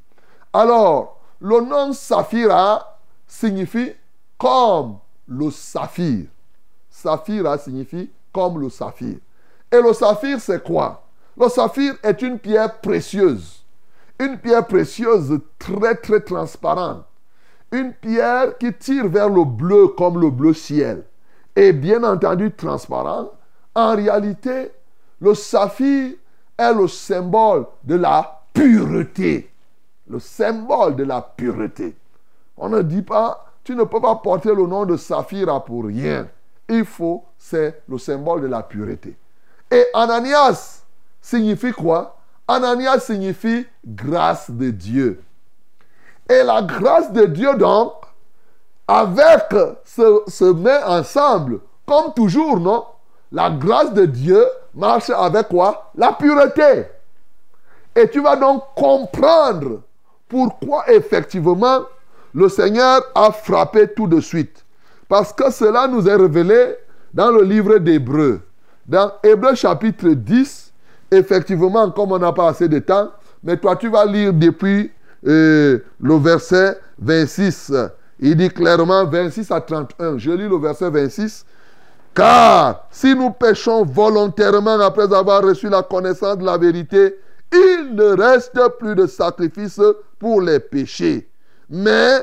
Alors, 0.52 1.20
le 1.40 1.60
nom 1.60 1.92
Saphira 1.92 2.98
signifie 3.26 3.92
comme 4.38 4.98
le 5.26 5.50
saphir. 5.50 6.26
Saphira 6.90 7.58
signifie 7.58 8.10
comme 8.32 8.60
le 8.60 8.68
saphir. 8.68 9.16
Et 9.72 9.80
le 9.80 9.92
saphir, 9.92 10.40
c'est 10.40 10.62
quoi? 10.62 11.02
Le 11.36 11.48
saphir 11.48 11.94
est 12.02 12.22
une 12.22 12.38
pierre 12.38 12.80
précieuse. 12.80 13.64
Une 14.20 14.38
pierre 14.38 14.66
précieuse 14.66 15.40
très 15.58 15.94
très 15.96 16.20
transparente 16.20 17.06
une 17.72 17.94
pierre 17.94 18.56
qui 18.58 18.72
tire 18.72 19.08
vers 19.08 19.28
le 19.28 19.44
bleu 19.44 19.88
comme 19.88 20.20
le 20.20 20.30
bleu 20.30 20.52
ciel. 20.52 21.04
Et 21.56 21.72
bien 21.72 22.04
entendu 22.04 22.52
transparent. 22.52 23.30
En 23.74 23.96
réalité, 23.96 24.70
le 25.20 25.34
saphir 25.34 26.12
est 26.58 26.74
le 26.74 26.86
symbole 26.86 27.66
de 27.82 27.96
la 27.96 28.42
pureté. 28.52 29.50
Le 30.06 30.18
symbole 30.18 30.96
de 30.96 31.04
la 31.04 31.22
pureté. 31.22 31.96
On 32.56 32.68
ne 32.68 32.82
dit 32.82 33.02
pas, 33.02 33.46
tu 33.64 33.74
ne 33.74 33.84
peux 33.84 34.00
pas 34.00 34.16
porter 34.16 34.54
le 34.54 34.66
nom 34.66 34.84
de 34.84 34.96
saphir 34.96 35.62
pour 35.64 35.86
rien. 35.86 36.28
Il 36.68 36.84
faut, 36.84 37.24
c'est 37.38 37.82
le 37.88 37.98
symbole 37.98 38.42
de 38.42 38.46
la 38.46 38.62
pureté. 38.62 39.16
Et 39.72 39.86
Ananias 39.94 40.82
signifie 41.22 41.72
quoi? 41.72 42.18
Ananias 42.46 43.00
signifie 43.00 43.66
grâce 43.86 44.50
de 44.50 44.68
Dieu. 44.68 45.22
Et 46.28 46.42
la 46.42 46.60
grâce 46.60 47.10
de 47.10 47.24
Dieu, 47.24 47.54
donc, 47.54 47.94
avec 48.86 49.48
se, 49.86 50.22
se 50.26 50.44
met 50.44 50.82
ensemble, 50.82 51.60
comme 51.86 52.12
toujours, 52.12 52.60
non? 52.60 52.84
La 53.32 53.48
grâce 53.48 53.94
de 53.94 54.04
Dieu 54.04 54.44
marche 54.74 55.08
avec 55.08 55.48
quoi? 55.48 55.90
La 55.94 56.12
pureté. 56.12 56.88
Et 57.96 58.10
tu 58.10 58.20
vas 58.20 58.36
donc 58.36 58.64
comprendre 58.76 59.80
pourquoi 60.28 60.84
effectivement 60.90 61.80
le 62.34 62.50
Seigneur 62.50 63.00
a 63.14 63.32
frappé 63.32 63.88
tout 63.94 64.06
de 64.06 64.20
suite. 64.20 64.66
Parce 65.08 65.32
que 65.32 65.50
cela 65.50 65.88
nous 65.88 66.06
est 66.06 66.14
révélé 66.14 66.76
dans 67.14 67.30
le 67.30 67.42
livre 67.42 67.78
d'Hébreu. 67.78 68.42
Dans 68.86 69.12
Hébreu 69.22 69.54
chapitre 69.54 70.08
10, 70.08 70.72
effectivement, 71.10 71.90
comme 71.90 72.12
on 72.12 72.18
n'a 72.18 72.32
pas 72.32 72.48
assez 72.48 72.68
de 72.68 72.78
temps, 72.80 73.10
mais 73.42 73.56
toi 73.56 73.76
tu 73.76 73.88
vas 73.88 74.04
lire 74.04 74.32
depuis 74.32 74.90
le 75.22 75.82
verset 76.00 76.78
26. 76.98 77.72
Il 78.20 78.36
dit 78.36 78.50
clairement 78.50 79.04
26 79.06 79.50
à 79.50 79.60
31. 79.60 80.18
Je 80.18 80.30
lis 80.30 80.48
le 80.48 80.56
verset 80.58 80.90
26. 80.90 81.44
Car 82.14 82.86
si 82.90 83.14
nous 83.14 83.30
péchons 83.30 83.84
volontairement 83.84 84.78
après 84.80 85.12
avoir 85.14 85.42
reçu 85.42 85.68
la 85.68 85.82
connaissance 85.82 86.38
de 86.38 86.44
la 86.44 86.58
vérité, 86.58 87.16
il 87.52 87.94
ne 87.94 88.16
reste 88.16 88.58
plus 88.78 88.94
de 88.94 89.06
sacrifice 89.06 89.80
pour 90.18 90.40
les 90.40 90.60
péchés, 90.60 91.28
mais 91.70 92.18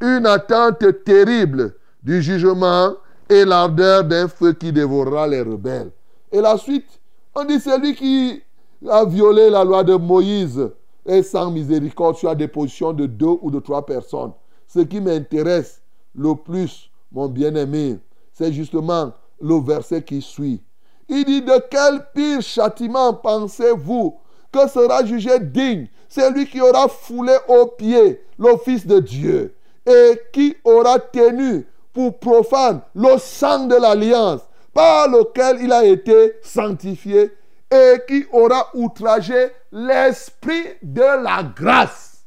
une 0.00 0.26
attente 0.26 0.84
terrible 1.04 1.74
du 2.02 2.22
jugement 2.22 2.94
et 3.28 3.44
l'ardeur 3.44 4.04
d'un 4.04 4.28
feu 4.28 4.52
qui 4.52 4.72
dévorera 4.72 5.26
les 5.26 5.42
rebelles. 5.42 5.90
Et 6.32 6.40
la 6.40 6.56
suite, 6.56 6.86
on 7.34 7.44
dit 7.44 7.60
celui 7.60 7.94
qui 7.94 8.42
a 8.88 9.04
violé 9.04 9.50
la 9.50 9.64
loi 9.64 9.84
de 9.84 9.94
Moïse 9.94 10.70
et 11.04 11.22
sans 11.22 11.50
miséricorde 11.50 12.16
sur 12.16 12.30
la 12.30 12.34
déposition 12.34 12.92
de 12.92 13.06
deux 13.06 13.36
ou 13.42 13.50
de 13.50 13.60
trois 13.60 13.84
personnes. 13.84 14.32
Ce 14.66 14.80
qui 14.80 15.00
m'intéresse 15.00 15.82
le 16.14 16.34
plus, 16.34 16.90
mon 17.12 17.28
bien-aimé, 17.28 17.98
c'est 18.32 18.52
justement 18.52 19.12
le 19.40 19.60
verset 19.60 20.02
qui 20.02 20.22
suit. 20.22 20.62
Il 21.08 21.24
dit, 21.24 21.42
de 21.42 21.62
quel 21.70 22.06
pire 22.14 22.40
châtiment 22.40 23.12
pensez-vous 23.12 24.16
que 24.50 24.68
sera 24.68 25.04
jugé 25.04 25.38
digne 25.38 25.88
celui 26.08 26.46
qui 26.46 26.60
aura 26.60 26.88
foulé 26.88 27.34
aux 27.48 27.66
pieds 27.66 28.22
l'office 28.38 28.86
de 28.86 29.00
Dieu 29.00 29.54
et 29.86 30.20
qui 30.32 30.56
aura 30.64 30.98
tenu 30.98 31.66
pour 31.92 32.18
profane 32.18 32.80
le 32.94 33.18
sang 33.18 33.66
de 33.66 33.74
l'alliance 33.74 34.40
par 34.72 35.08
lequel 35.08 35.60
il 35.60 35.72
a 35.72 35.84
été 35.84 36.38
sanctifié 36.42 37.36
et 37.70 38.02
qui 38.06 38.26
aura 38.32 38.68
outragé 38.74 39.50
l'esprit 39.70 40.64
de 40.82 41.22
la 41.22 41.42
grâce. 41.42 42.24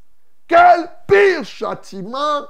Quel 0.47 0.89
pire 1.07 1.43
châtiment 1.43 2.47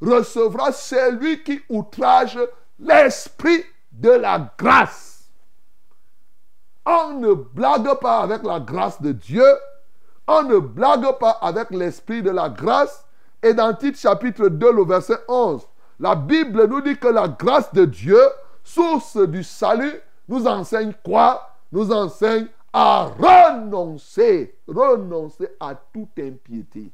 recevra 0.00 0.72
celui 0.72 1.42
qui 1.42 1.60
outrage 1.68 2.38
l'esprit 2.78 3.64
de 3.92 4.10
la 4.10 4.52
grâce? 4.58 5.14
On 6.86 7.14
ne 7.14 7.32
blague 7.32 7.98
pas 8.00 8.18
avec 8.18 8.42
la 8.42 8.60
grâce 8.60 9.00
de 9.00 9.12
Dieu. 9.12 9.46
On 10.26 10.42
ne 10.42 10.58
blague 10.58 11.18
pas 11.18 11.38
avec 11.40 11.70
l'esprit 11.70 12.22
de 12.22 12.30
la 12.30 12.50
grâce. 12.50 13.06
Et 13.42 13.54
dans 13.54 13.74
Tite 13.74 13.98
chapitre 13.98 14.48
2, 14.48 14.72
le 14.72 14.84
verset 14.84 15.18
11, 15.28 15.66
la 16.00 16.14
Bible 16.14 16.66
nous 16.66 16.80
dit 16.80 16.98
que 16.98 17.08
la 17.08 17.28
grâce 17.28 17.72
de 17.72 17.84
Dieu, 17.84 18.20
source 18.64 19.16
du 19.28 19.44
salut, 19.44 20.00
nous 20.26 20.46
enseigne 20.46 20.94
quoi? 21.04 21.48
Nous 21.70 21.92
enseigne 21.92 22.48
à 22.72 23.04
renoncer, 23.04 24.58
renoncer 24.66 25.48
à 25.60 25.74
toute 25.74 26.18
impiété. 26.18 26.90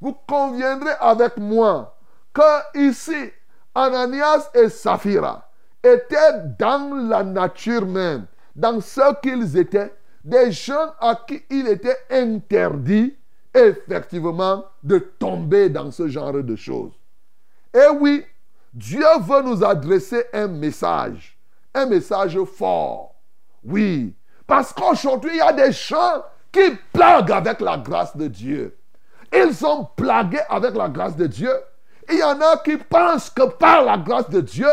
Vous 0.00 0.16
conviendrez 0.26 0.92
avec 1.00 1.36
moi 1.36 1.98
que 2.32 2.78
ici, 2.88 3.30
Ananias 3.74 4.50
et 4.54 4.68
Saphira 4.68 5.50
étaient 5.82 6.44
dans 6.58 7.08
la 7.08 7.22
nature 7.22 7.86
même, 7.86 8.26
dans 8.56 8.80
ce 8.80 9.20
qu'ils 9.20 9.56
étaient, 9.58 9.94
des 10.24 10.52
gens 10.52 10.94
à 11.00 11.16
qui 11.16 11.42
il 11.50 11.68
était 11.68 11.98
interdit 12.10 13.16
effectivement 13.54 14.64
de 14.82 14.98
tomber 14.98 15.68
dans 15.68 15.90
ce 15.90 16.08
genre 16.08 16.32
de 16.32 16.56
choses. 16.56 16.92
Et 17.74 17.88
oui, 18.00 18.24
Dieu 18.72 19.04
veut 19.20 19.42
nous 19.42 19.64
adresser 19.64 20.24
un 20.32 20.48
message, 20.48 21.38
un 21.74 21.86
message 21.86 22.38
fort. 22.44 23.14
Oui, 23.64 24.14
parce 24.46 24.72
qu'aujourd'hui, 24.72 25.30
il 25.34 25.38
y 25.38 25.40
a 25.40 25.52
des 25.52 25.72
gens 25.72 26.22
qui 26.50 26.60
blaguent 26.92 27.32
avec 27.32 27.60
la 27.60 27.76
grâce 27.76 28.16
de 28.16 28.26
Dieu. 28.28 28.76
Ils 29.32 29.54
sont 29.54 29.88
blagués 29.96 30.40
avec 30.48 30.74
la 30.74 30.88
grâce 30.88 31.16
de 31.16 31.26
Dieu. 31.26 31.52
Il 32.10 32.18
y 32.18 32.22
en 32.22 32.40
a 32.40 32.58
qui 32.58 32.76
pensent 32.76 33.30
que 33.30 33.46
par 33.46 33.84
la 33.84 33.96
grâce 33.96 34.28
de 34.28 34.40
Dieu, 34.40 34.68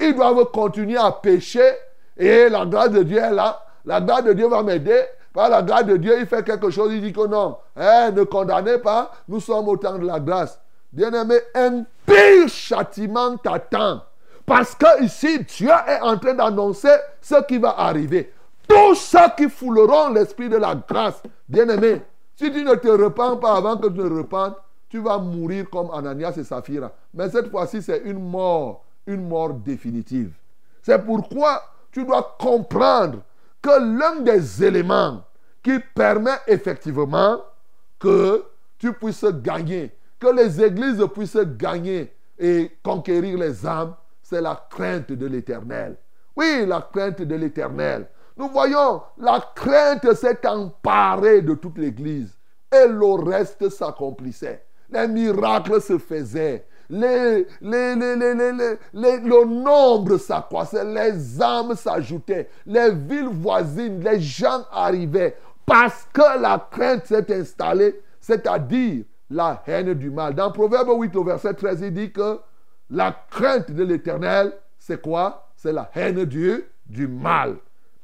ils 0.00 0.14
doivent 0.14 0.44
continuer 0.46 0.96
à 0.96 1.10
pécher 1.10 1.72
et 2.16 2.48
la 2.48 2.64
grâce 2.64 2.90
de 2.90 3.02
Dieu 3.02 3.18
est 3.18 3.32
là. 3.32 3.62
La 3.84 4.00
grâce 4.00 4.24
de 4.24 4.32
Dieu 4.32 4.48
va 4.48 4.62
m'aider. 4.62 5.02
Par 5.32 5.48
la 5.48 5.62
grâce 5.62 5.84
de 5.84 5.96
Dieu, 5.96 6.18
il 6.18 6.26
fait 6.26 6.44
quelque 6.44 6.70
chose, 6.70 6.92
il 6.92 7.00
dit 7.00 7.12
que 7.12 7.26
non, 7.26 7.58
hein, 7.76 8.10
ne 8.10 8.22
condamnez 8.24 8.78
pas, 8.78 9.12
nous 9.28 9.40
sommes 9.40 9.68
au 9.68 9.76
temps 9.76 9.98
de 9.98 10.06
la 10.06 10.18
grâce. 10.18 10.58
Bien-aimé, 10.92 11.36
un 11.54 11.84
pire 12.18 12.48
châtiment 12.48 13.36
t'attend? 13.36 14.02
Parce 14.44 14.74
que 14.74 15.04
ici, 15.04 15.44
Dieu 15.44 15.70
est 15.86 16.00
en 16.00 16.16
train 16.18 16.34
d'annoncer 16.34 16.96
ce 17.20 17.42
qui 17.46 17.58
va 17.58 17.78
arriver. 17.78 18.32
Tous 18.66 18.94
ceux 18.94 19.18
qui 19.36 19.48
fouleront 19.48 20.10
l'esprit 20.10 20.48
de 20.48 20.56
la 20.56 20.74
grâce, 20.74 21.22
bien-aimé, 21.48 22.02
si 22.34 22.50
tu 22.50 22.64
ne 22.64 22.74
te 22.74 22.88
repens 22.88 23.36
pas 23.36 23.56
avant 23.56 23.76
que 23.76 23.88
tu 23.88 23.98
ne 23.98 24.18
repentes, 24.18 24.56
tu 24.88 24.98
vas 24.98 25.18
mourir 25.18 25.68
comme 25.70 25.90
Ananias 25.92 26.34
et 26.38 26.44
Saphira. 26.44 26.90
Mais 27.12 27.28
cette 27.28 27.50
fois-ci, 27.50 27.82
c'est 27.82 28.02
une 28.04 28.30
mort, 28.30 28.84
une 29.06 29.28
mort 29.28 29.52
définitive. 29.52 30.32
C'est 30.82 31.04
pourquoi 31.04 31.62
tu 31.92 32.04
dois 32.04 32.36
comprendre 32.38 33.18
que 33.60 33.98
l'un 33.98 34.20
des 34.20 34.64
éléments 34.64 35.22
qui 35.62 35.78
permet 35.94 36.38
effectivement 36.46 37.42
que 37.98 38.44
tu 38.78 38.92
puisses 38.94 39.26
gagner, 39.42 39.92
que 40.18 40.28
les 40.28 40.62
églises 40.62 41.04
puissent 41.14 41.36
gagner 41.56 42.12
et 42.38 42.70
conquérir 42.82 43.38
les 43.38 43.66
âmes, 43.66 43.94
c'est 44.22 44.40
la 44.40 44.66
crainte 44.70 45.12
de 45.12 45.26
l'éternel. 45.26 45.96
Oui, 46.36 46.64
la 46.66 46.88
crainte 46.92 47.22
de 47.22 47.34
l'éternel. 47.34 48.08
Nous 48.36 48.48
voyons, 48.48 49.02
la 49.18 49.44
crainte 49.54 50.12
s'est 50.14 50.46
emparée 50.46 51.42
de 51.42 51.54
toute 51.54 51.78
l'église 51.78 52.36
et 52.72 52.86
le 52.86 53.24
reste 53.24 53.68
s'accomplissait 53.68 54.64
les 54.90 55.08
miracles 55.08 55.80
se 55.80 55.98
faisaient. 55.98 56.66
Le 56.90 57.44
nombre 59.44 60.16
s'accroissait, 60.16 60.84
les 60.84 61.42
âmes 61.42 61.74
s'ajoutaient, 61.74 62.48
les 62.64 62.90
villes 62.92 63.28
voisines, 63.30 64.02
les 64.02 64.20
gens 64.20 64.64
arrivaient 64.72 65.36
parce 65.66 66.08
que 66.12 66.40
la 66.40 66.66
crainte 66.70 67.04
s'est 67.06 67.30
installée, 67.34 68.00
c'est-à-dire 68.20 69.04
la 69.30 69.62
haine 69.66 69.94
du 69.94 70.10
mal. 70.10 70.34
Dans 70.34 70.50
Proverbe 70.50 70.90
8 70.90 71.16
au 71.16 71.24
verset 71.24 71.54
13, 71.54 71.80
il 71.82 71.94
dit 71.94 72.12
que 72.12 72.40
la 72.90 73.14
crainte 73.30 73.70
de 73.70 73.84
l'éternel, 73.84 74.52
c'est 74.78 75.00
quoi? 75.02 75.50
C'est 75.56 75.72
la 75.72 75.90
haine 75.94 76.24
du, 76.24 76.64
du 76.86 77.06
mal. 77.06 77.56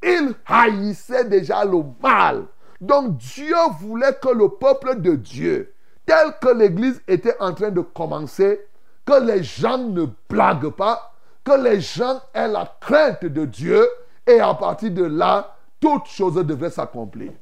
Il 0.02 0.34
haïssait 0.46 1.24
déjà 1.24 1.64
le 1.64 1.82
mal. 2.02 2.44
Donc 2.80 3.16
Dieu 3.16 3.54
voulait 3.80 4.14
que 4.20 4.28
le 4.28 4.48
peuple 4.48 5.00
de 5.00 5.14
Dieu 5.14 5.74
tel 6.06 6.34
que 6.40 6.48
l'Église 6.48 7.00
était 7.08 7.36
en 7.40 7.54
train 7.54 7.70
de 7.70 7.80
commencer, 7.80 8.60
que 9.06 9.24
les 9.24 9.42
gens 9.42 9.78
ne 9.78 10.06
blaguent 10.28 10.70
pas, 10.70 11.12
que 11.44 11.52
les 11.52 11.80
gens 11.80 12.20
aient 12.34 12.48
la 12.48 12.70
crainte 12.80 13.24
de 13.24 13.44
Dieu, 13.44 13.86
et 14.26 14.40
à 14.40 14.54
partir 14.54 14.90
de 14.90 15.04
là, 15.04 15.56
toutes 15.80 16.06
choses 16.06 16.34
devraient 16.34 16.70
s'accomplir. 16.70 17.32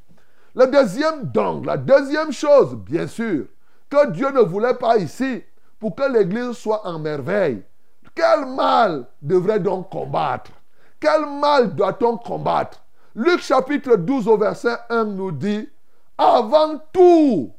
Le 0.54 0.66
deuxième 0.66 1.30
la 1.64 1.76
deuxième 1.76 2.32
chose, 2.32 2.76
bien 2.76 3.06
sûr, 3.06 3.46
que 3.92 4.10
Dieu 4.10 4.30
ne 4.30 4.40
voulait 4.40 4.74
pas 4.74 4.96
ici, 4.96 5.44
pour 5.78 5.94
que 5.94 6.10
l'Église 6.10 6.52
soit 6.52 6.86
en 6.86 6.98
merveille. 6.98 7.62
Quel 8.14 8.46
mal 8.46 9.06
devrait 9.20 9.60
donc 9.60 9.90
combattre? 9.90 10.50
Quel 10.98 11.26
mal 11.26 11.74
doit-on 11.74 12.16
combattre? 12.16 12.82
Luc 13.14 13.40
chapitre 13.40 13.96
12 13.96 14.28
au 14.28 14.38
verset 14.38 14.76
1 14.88 15.04
nous 15.04 15.32
dit, 15.32 15.68
avant 16.16 16.78
tout, 16.90 17.52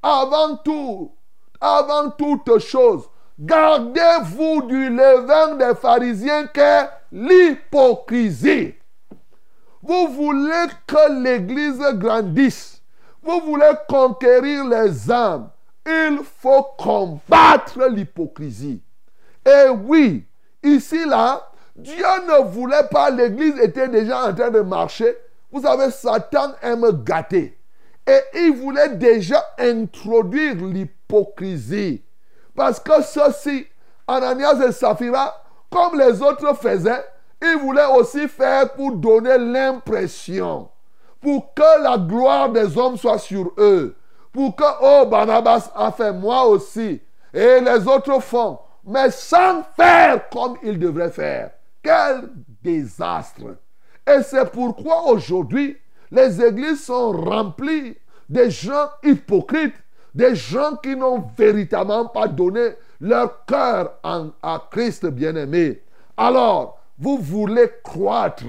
avant 0.00 0.56
tout, 0.58 1.12
avant 1.60 2.10
toute 2.10 2.58
chose, 2.60 3.08
gardez-vous 3.40 4.62
du 4.68 4.90
levain 4.90 5.56
des 5.56 5.74
pharisiens 5.74 6.46
qu'est 6.46 6.88
l'hypocrisie. 7.10 8.74
Vous 9.82 10.08
voulez 10.08 10.66
que 10.86 11.22
l'Église 11.22 11.80
grandisse. 11.94 12.80
Vous 13.22 13.40
voulez 13.40 13.72
conquérir 13.88 14.64
les 14.66 15.10
âmes. 15.10 15.50
Il 15.86 16.20
faut 16.40 16.66
combattre 16.78 17.88
l'hypocrisie. 17.88 18.82
Et 19.46 19.68
oui, 19.68 20.26
ici 20.62 21.04
là, 21.06 21.50
Dieu 21.74 22.04
ne 22.28 22.44
voulait 22.44 22.88
pas, 22.90 23.10
l'Église 23.10 23.58
était 23.58 23.88
déjà 23.88 24.28
en 24.28 24.34
train 24.34 24.50
de 24.50 24.60
marcher. 24.60 25.16
Vous 25.50 25.62
savez, 25.62 25.90
Satan 25.90 26.52
aime 26.62 27.02
gâter. 27.04 27.58
Et 28.06 28.20
il 28.34 28.56
voulait 28.56 28.90
déjà 28.90 29.42
introduire 29.58 30.56
l'hypocrisie. 30.56 32.02
Parce 32.54 32.80
que 32.80 33.02
ceci, 33.02 33.66
Ananias 34.06 34.60
et 34.66 34.72
Saphira, 34.72 35.42
comme 35.70 35.98
les 35.98 36.20
autres 36.20 36.54
faisaient, 36.56 37.04
ils 37.42 37.58
voulaient 37.58 37.86
aussi 37.96 38.28
faire 38.28 38.72
pour 38.74 38.92
donner 38.92 39.38
l'impression, 39.38 40.68
pour 41.20 41.54
que 41.54 41.82
la 41.82 41.96
gloire 41.96 42.50
des 42.50 42.76
hommes 42.76 42.96
soit 42.96 43.18
sur 43.18 43.52
eux, 43.56 43.96
pour 44.32 44.54
que, 44.54 44.64
oh, 44.80 45.06
Barnabas 45.06 45.70
a 45.74 45.90
fait 45.92 46.12
moi 46.12 46.46
aussi, 46.46 47.00
et 47.32 47.60
les 47.60 47.86
autres 47.86 48.20
font, 48.20 48.58
mais 48.84 49.10
sans 49.10 49.62
faire 49.76 50.28
comme 50.30 50.56
ils 50.62 50.78
devraient 50.78 51.10
faire. 51.10 51.50
Quel 51.82 52.28
désastre. 52.62 53.56
Et 54.06 54.22
c'est 54.22 54.50
pourquoi 54.50 55.06
aujourd'hui, 55.06 55.76
les 56.10 56.42
églises 56.42 56.84
sont 56.84 57.12
remplies 57.12 57.96
des 58.28 58.50
gens 58.50 58.88
hypocrites, 59.02 59.76
des 60.14 60.34
gens 60.34 60.76
qui 60.76 60.96
n'ont 60.96 61.24
véritablement 61.36 62.06
pas 62.06 62.28
donné 62.28 62.70
leur 63.00 63.44
cœur 63.44 63.92
à 64.02 64.68
Christ 64.70 65.06
bien-aimé. 65.06 65.82
Alors, 66.16 66.78
vous 66.98 67.18
voulez 67.18 67.70
croître, 67.82 68.44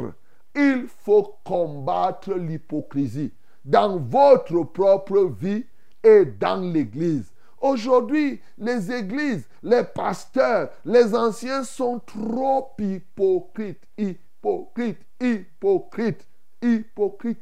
il 0.56 0.88
faut 1.04 1.36
combattre 1.46 2.34
l'hypocrisie 2.34 3.32
dans 3.64 3.98
votre 3.98 4.64
propre 4.64 5.32
vie 5.40 5.66
et 6.04 6.26
dans 6.26 6.62
l'Église. 6.62 7.32
Aujourd'hui, 7.60 8.42
les 8.58 8.92
églises, 8.92 9.48
les 9.62 9.84
pasteurs, 9.84 10.70
les 10.84 11.14
anciens 11.14 11.64
sont 11.64 12.00
trop 12.00 12.74
hypocrites, 12.80 13.84
hypocrites, 13.98 15.02
hypocrites, 15.20 16.28
hypocrites. 16.62 17.42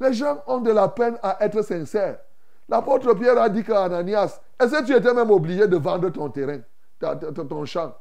Les 0.00 0.12
gens 0.12 0.42
ont 0.48 0.60
de 0.60 0.72
la 0.72 0.88
peine 0.88 1.16
à 1.22 1.38
être 1.44 1.62
sincères. 1.62 2.18
L'apôtre 2.68 3.14
Pierre 3.14 3.38
a 3.40 3.48
dit 3.48 3.62
qu'à 3.62 3.84
Ananias, 3.84 4.40
est-ce 4.60 4.72
que 4.72 4.84
tu 4.86 4.96
étais 4.96 5.14
même 5.14 5.30
obligé 5.30 5.68
de 5.68 5.76
vendre 5.76 6.10
ton 6.10 6.28
terrain, 6.30 6.58
ton 7.48 7.64
champ? 7.64 7.94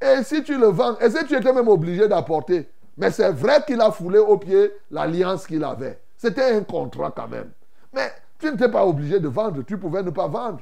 Et 0.00 0.22
si 0.22 0.42
tu 0.44 0.58
le 0.58 0.66
vends, 0.66 0.96
est-ce 0.98 1.16
que 1.20 1.26
tu 1.26 1.36
étais 1.36 1.52
même 1.52 1.68
obligé 1.68 2.06
d'apporter? 2.06 2.68
Mais 2.96 3.10
c'est 3.10 3.30
vrai 3.30 3.64
qu'il 3.66 3.80
a 3.80 3.90
foulé 3.90 4.18
au 4.18 4.36
pied 4.38 4.72
l'alliance 4.90 5.46
qu'il 5.46 5.64
avait. 5.64 5.98
C'était 6.16 6.52
un 6.52 6.62
contrat 6.62 7.12
quand 7.14 7.28
même. 7.28 7.50
Mais 7.92 8.12
tu 8.44 8.50
n'étais 8.50 8.68
pas 8.68 8.84
obligé 8.84 9.18
de 9.18 9.28
vendre, 9.28 9.62
tu 9.62 9.78
pouvais 9.78 10.02
ne 10.02 10.10
pas 10.10 10.28
vendre. 10.28 10.60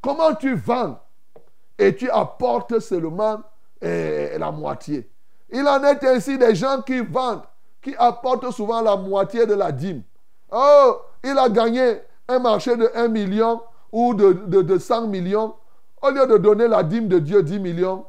Comment 0.00 0.32
tu 0.34 0.54
vends? 0.54 1.00
Et 1.76 1.96
tu 1.96 2.08
apportes 2.08 2.78
seulement 2.78 3.40
eh, 3.82 4.36
la 4.38 4.52
moitié 4.52 5.10
Il 5.50 5.66
en 5.66 5.82
est 5.82 6.04
ainsi 6.04 6.38
des 6.38 6.54
gens 6.54 6.82
qui 6.82 7.00
vendent, 7.00 7.42
qui 7.82 7.96
apportent 7.96 8.50
souvent 8.52 8.80
la 8.80 8.96
moitié 8.96 9.44
de 9.44 9.54
la 9.54 9.72
dîme. 9.72 10.02
Oh, 10.52 10.98
il 11.24 11.36
a 11.36 11.48
gagné 11.48 12.00
un 12.28 12.38
marché 12.38 12.76
de 12.76 12.88
1 12.94 13.08
million 13.08 13.60
ou 13.90 14.14
de, 14.14 14.32
de, 14.62 14.78
100 14.78 15.08
millions. 15.08 15.54
Au 16.02 16.10
lieu 16.10 16.26
de 16.26 16.36
donner 16.36 16.68
la 16.68 16.84
dîme 16.84 17.08
de 17.08 17.18
Dieu 17.18 17.42
10 17.42 17.58
millions, 17.58 18.04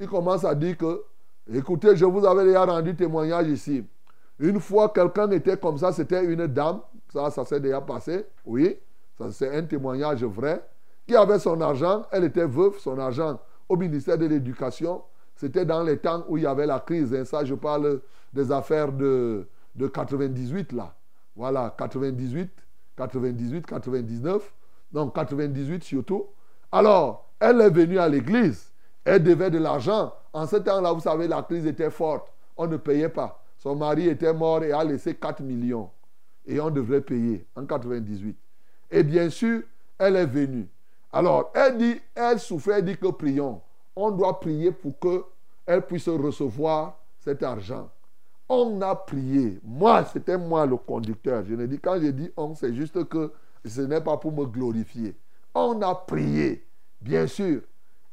il 0.00 0.08
commence 0.08 0.44
à 0.44 0.54
dire 0.54 0.76
que, 0.76 1.04
écoutez, 1.52 1.94
je 1.96 2.04
vous 2.04 2.26
avais 2.26 2.44
déjà 2.44 2.64
rendu 2.64 2.96
témoignage 2.96 3.46
ici. 3.46 3.84
Une 4.40 4.58
fois, 4.58 4.88
quelqu'un 4.88 5.30
était 5.30 5.56
comme 5.56 5.78
ça, 5.78 5.92
c'était 5.92 6.24
une 6.24 6.48
dame, 6.48 6.80
ça, 7.12 7.30
ça 7.30 7.44
s'est 7.44 7.60
déjà 7.60 7.80
passé, 7.80 8.24
oui, 8.44 8.78
ça 9.18 9.30
c'est 9.30 9.54
un 9.54 9.62
témoignage 9.64 10.24
vrai 10.24 10.64
qui 11.06 11.14
avait 11.14 11.38
son 11.38 11.60
argent, 11.60 12.06
elle 12.10 12.24
était 12.24 12.46
veuve, 12.46 12.78
son 12.78 12.98
argent 12.98 13.38
au 13.68 13.76
ministère 13.76 14.16
de 14.16 14.26
l'Éducation. 14.26 15.02
C'était 15.34 15.64
dans 15.64 15.82
les 15.82 15.98
temps 15.98 16.24
où 16.28 16.36
il 16.38 16.44
y 16.44 16.46
avait 16.46 16.66
la 16.66 16.80
crise. 16.80 17.14
Hein. 17.14 17.24
Ça, 17.24 17.44
je 17.44 17.54
parle 17.54 18.00
des 18.32 18.52
affaires 18.52 18.92
de, 18.92 19.46
de 19.74 19.86
98, 19.88 20.72
là. 20.72 20.94
Voilà, 21.34 21.74
98, 21.76 22.50
98, 22.96 23.66
99. 23.66 24.54
Donc, 24.92 25.14
98 25.14 25.82
surtout. 25.82 26.26
Alors, 26.70 27.28
elle 27.40 27.60
est 27.60 27.70
venue 27.70 27.98
à 27.98 28.08
l'église. 28.08 28.70
Elle 29.04 29.22
devait 29.22 29.50
de 29.50 29.58
l'argent. 29.58 30.14
En 30.32 30.46
ce 30.46 30.56
temps-là, 30.56 30.92
vous 30.92 31.00
savez, 31.00 31.26
la 31.26 31.42
crise 31.42 31.66
était 31.66 31.90
forte. 31.90 32.28
On 32.56 32.66
ne 32.66 32.76
payait 32.76 33.08
pas. 33.08 33.42
Son 33.58 33.74
mari 33.74 34.08
était 34.08 34.32
mort 34.32 34.62
et 34.62 34.72
a 34.72 34.84
laissé 34.84 35.14
4 35.14 35.42
millions. 35.42 35.90
Et 36.46 36.60
on 36.60 36.70
devrait 36.70 37.00
payer 37.00 37.46
en 37.56 37.64
98. 37.64 38.36
Et 38.90 39.02
bien 39.02 39.30
sûr, 39.30 39.62
elle 39.98 40.16
est 40.16 40.26
venue. 40.26 40.68
Alors, 41.12 41.50
elle 41.54 41.78
dit, 41.78 42.00
elle 42.14 42.38
souffrait, 42.38 42.78
elle 42.78 42.84
dit 42.84 42.96
que 42.96 43.08
prions. 43.08 43.60
On 43.94 44.10
doit 44.10 44.40
prier 44.40 44.72
pour 44.72 44.98
qu'elle 44.98 45.82
puisse 45.82 46.08
recevoir 46.08 46.98
cet 47.18 47.42
argent. 47.42 47.90
On 48.48 48.80
a 48.82 48.94
prié. 48.94 49.60
Moi, 49.62 50.04
c'était 50.12 50.36
moi 50.36 50.66
le 50.66 50.76
conducteur. 50.76 51.44
Je 51.44 51.54
ne 51.54 51.66
dis, 51.66 51.78
quand 51.78 52.00
je 52.00 52.08
dis 52.08 52.30
on, 52.36 52.54
c'est 52.54 52.74
juste 52.74 53.04
que 53.08 53.32
ce 53.64 53.82
n'est 53.82 54.00
pas 54.00 54.16
pour 54.16 54.32
me 54.32 54.44
glorifier. 54.46 55.14
On 55.54 55.80
a 55.82 55.94
prié, 55.94 56.66
bien 57.00 57.26
sûr. 57.26 57.60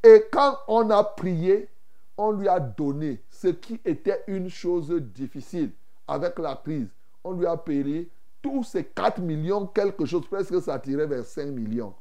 Et 0.03 0.25
quand 0.31 0.57
on 0.67 0.89
a 0.89 1.03
prié, 1.03 1.69
on 2.17 2.31
lui 2.31 2.47
a 2.47 2.59
donné 2.59 3.21
ce 3.29 3.47
qui 3.47 3.79
était 3.85 4.23
une 4.27 4.49
chose 4.49 4.91
difficile 5.13 5.71
avec 6.07 6.37
la 6.39 6.55
crise. 6.55 6.87
On 7.23 7.31
lui 7.33 7.45
a 7.45 7.57
payé 7.57 8.09
tous 8.41 8.63
ces 8.63 8.85
4 8.85 9.19
millions, 9.21 9.67
quelque 9.67 10.05
chose, 10.05 10.27
presque 10.27 10.61
ça 10.61 10.79
tirait 10.79 11.07
vers 11.07 11.25
5 11.25 11.47
millions. 11.47 11.93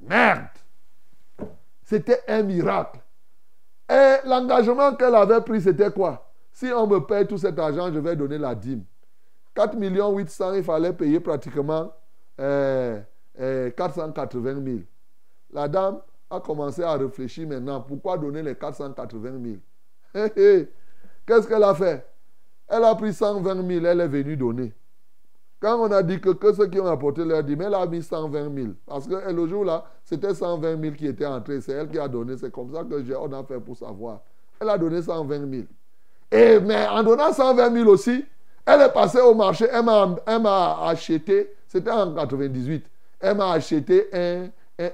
Merde. 0.00 0.46
C'était 1.84 2.20
un 2.28 2.42
miracle. 2.42 3.00
Et 3.88 4.26
l'engagement 4.26 4.94
qu'elle 4.94 5.14
avait 5.14 5.40
pris, 5.42 5.60
c'était 5.60 5.90
quoi? 5.90 6.32
Si 6.52 6.66
on 6.66 6.86
me 6.86 7.00
paye 7.00 7.26
tout 7.26 7.38
cet 7.38 7.58
argent, 7.58 7.92
je 7.92 7.98
vais 7.98 8.16
donner 8.16 8.38
la 8.38 8.54
dîme. 8.54 8.84
4 9.54 9.76
millions 9.76 10.16
800, 10.16 10.54
il 10.54 10.64
fallait 10.64 10.92
payer 10.92 11.20
pratiquement 11.20 11.92
480 12.36 13.00
euh, 13.40 14.64
000. 14.64 14.76
Euh, 14.76 14.80
la 15.52 15.68
dame 15.68 16.00
a 16.30 16.40
commencé 16.40 16.82
à 16.82 16.94
réfléchir 16.94 17.46
maintenant. 17.46 17.80
Pourquoi 17.82 18.16
donner 18.16 18.42
les 18.42 18.54
480 18.54 19.58
000 20.14 20.28
Qu'est-ce 21.26 21.46
qu'elle 21.46 21.62
a 21.62 21.74
fait? 21.74 22.06
Elle 22.68 22.84
a 22.84 22.94
pris 22.94 23.12
120 23.12 23.66
000, 23.66 23.84
elle 23.84 24.00
est 24.00 24.08
venue 24.08 24.36
donner. 24.36 24.72
Quand 25.62 25.78
on 25.78 25.92
a 25.92 26.02
dit 26.02 26.20
que, 26.20 26.30
ceux 26.52 26.66
qui 26.66 26.80
ont 26.80 26.86
apporté 26.86 27.24
leur 27.24 27.44
mais 27.44 27.66
elle 27.66 27.74
a 27.74 27.86
mis 27.86 28.02
120 28.02 28.52
000. 28.52 28.72
Parce 28.84 29.06
que 29.06 29.32
le 29.32 29.46
jour-là, 29.46 29.84
c'était 30.04 30.34
120 30.34 30.82
000 30.82 30.94
qui 30.96 31.06
étaient 31.06 31.24
entrés. 31.24 31.60
C'est 31.60 31.70
elle 31.70 31.88
qui 31.88 32.00
a 32.00 32.08
donné. 32.08 32.36
C'est 32.36 32.50
comme 32.50 32.74
ça 32.74 32.82
que 32.82 33.14
on 33.14 33.32
a 33.32 33.44
fait 33.44 33.60
pour 33.60 33.76
savoir. 33.76 34.22
Elle 34.60 34.68
a 34.68 34.76
donné 34.76 35.00
120 35.00 35.48
000. 35.48 35.62
Et, 36.32 36.58
mais 36.58 36.84
en 36.88 37.04
donnant 37.04 37.32
120 37.32 37.74
000 37.74 37.88
aussi, 37.88 38.24
elle 38.66 38.80
est 38.80 38.92
passée 38.92 39.20
au 39.20 39.34
marché. 39.34 39.66
Elle 39.72 39.84
m'a 39.84 40.88
acheté, 40.88 41.54
c'était 41.68 41.92
en 41.92 42.12
98, 42.12 42.84
elle 43.20 43.36
m'a 43.36 43.52
acheté 43.52 44.08
un, 44.12 44.48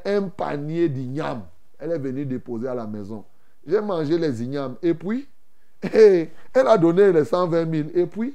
un, 0.05 0.23
panier 0.29 0.91
d'igname. 0.91 1.45
Elle 1.79 1.93
est 1.93 1.99
venue 1.99 2.27
déposer 2.27 2.69
à 2.69 2.75
la 2.75 2.87
maison. 2.87 3.25
J'ai 3.67 3.81
mangé 3.81 4.19
les 4.19 4.43
ignames. 4.43 4.75
Et 4.83 4.93
puis, 4.93 5.27
et 5.95 6.29
elle 6.53 6.67
a 6.67 6.77
donné 6.77 7.11
les 7.11 7.25
120 7.25 7.75
000. 7.75 7.89
Et 7.95 8.05
puis, 8.05 8.35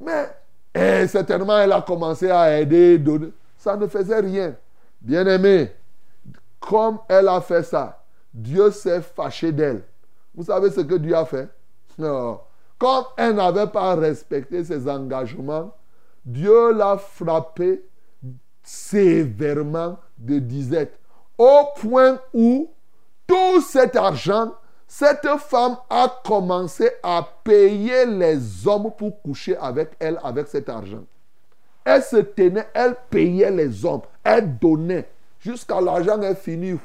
mais 0.00 0.26
et 0.74 1.06
certainement, 1.06 1.58
elle 1.58 1.72
a 1.72 1.82
commencé 1.82 2.30
à 2.30 2.60
aider, 2.60 2.98
donner. 2.98 3.32
Ça 3.56 3.76
ne 3.76 3.86
faisait 3.86 4.20
rien. 4.20 4.54
Bien-aimé, 5.00 5.72
comme 6.60 6.98
elle 7.08 7.28
a 7.28 7.40
fait 7.40 7.62
ça, 7.62 8.02
Dieu 8.32 8.70
s'est 8.70 9.00
fâché 9.00 9.50
d'elle. 9.50 9.82
Vous 10.34 10.44
savez 10.44 10.70
ce 10.70 10.80
que 10.80 10.94
Dieu 10.94 11.16
a 11.16 11.24
fait? 11.24 11.48
Non. 11.98 12.40
Comme 12.78 13.04
elle 13.16 13.34
n'avait 13.34 13.66
pas 13.66 13.94
respecté 13.94 14.64
ses 14.64 14.88
engagements, 14.88 15.74
Dieu 16.24 16.72
l'a 16.72 16.96
frappé 16.96 17.84
sévèrement 18.62 19.98
de 20.16 20.38
disette. 20.38 20.98
Au 21.36 21.70
point 21.76 22.20
où 22.32 22.70
tout 23.26 23.60
cet 23.60 23.96
argent 23.96 24.54
cette 24.92 25.28
femme 25.38 25.76
a 25.88 26.12
commencé 26.24 26.90
à 27.04 27.24
payer 27.44 28.06
les 28.06 28.66
hommes 28.66 28.90
pour 28.98 29.22
coucher 29.22 29.56
avec 29.56 29.90
elle 30.00 30.18
avec 30.20 30.48
cet 30.48 30.68
argent. 30.68 31.04
Elle 31.84 32.02
se 32.02 32.16
tenait, 32.16 32.66
elle 32.74 32.96
payait 33.08 33.52
les 33.52 33.84
hommes, 33.84 34.00
elle 34.24 34.58
donnait. 34.58 35.08
Jusqu'à 35.38 35.80
l'argent 35.80 36.20
est 36.22 36.34
fini, 36.34 36.76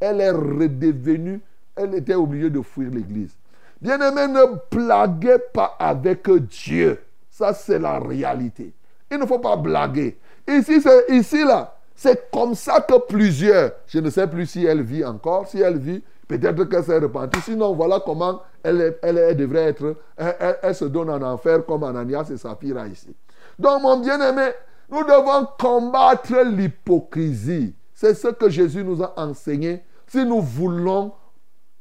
elle 0.00 0.20
est 0.20 0.32
redevenue, 0.32 1.40
elle 1.76 1.94
était 1.94 2.16
obligée 2.16 2.50
de 2.50 2.60
fuir 2.60 2.90
l'église. 2.90 3.36
Bien-aimé, 3.80 4.26
ne 4.26 4.56
blaguez 4.76 5.38
pas 5.54 5.76
avec 5.78 6.28
Dieu. 6.28 7.00
Ça, 7.30 7.54
c'est 7.54 7.78
la 7.78 8.00
réalité. 8.00 8.72
Il 9.12 9.18
ne 9.18 9.26
faut 9.26 9.38
pas 9.38 9.54
blaguer. 9.54 10.18
Ici, 10.48 10.82
ici 11.08 11.44
là, 11.44 11.76
c'est 11.94 12.32
comme 12.32 12.56
ça 12.56 12.80
que 12.80 12.98
plusieurs, 12.98 13.74
je 13.86 14.00
ne 14.00 14.10
sais 14.10 14.26
plus 14.26 14.46
si 14.46 14.66
elle 14.66 14.82
vit 14.82 15.04
encore, 15.04 15.46
si 15.46 15.60
elle 15.60 15.78
vit, 15.78 16.02
Peut-être 16.30 16.62
qu'elle 16.66 16.84
s'est 16.84 16.98
repentie. 16.98 17.40
Sinon, 17.40 17.74
voilà 17.74 17.98
comment 18.06 18.40
elle, 18.62 18.94
devrait 19.36 19.64
être. 19.64 19.96
Elle, 20.16 20.74
se 20.76 20.84
donne 20.84 21.10
en 21.10 21.20
enfer 21.22 21.66
comme 21.66 21.82
Ananias 21.82 22.30
et 22.32 22.36
Saphira 22.36 22.86
ici. 22.86 23.12
Donc, 23.58 23.82
mon 23.82 23.98
bien-aimé, 23.98 24.50
nous 24.88 25.02
devons 25.02 25.48
combattre 25.58 26.36
l'hypocrisie. 26.44 27.74
C'est 27.92 28.14
ce 28.14 28.28
que 28.28 28.48
Jésus 28.48 28.84
nous 28.84 29.02
a 29.02 29.12
enseigné. 29.16 29.82
Si 30.06 30.24
nous 30.24 30.40
voulons 30.40 31.14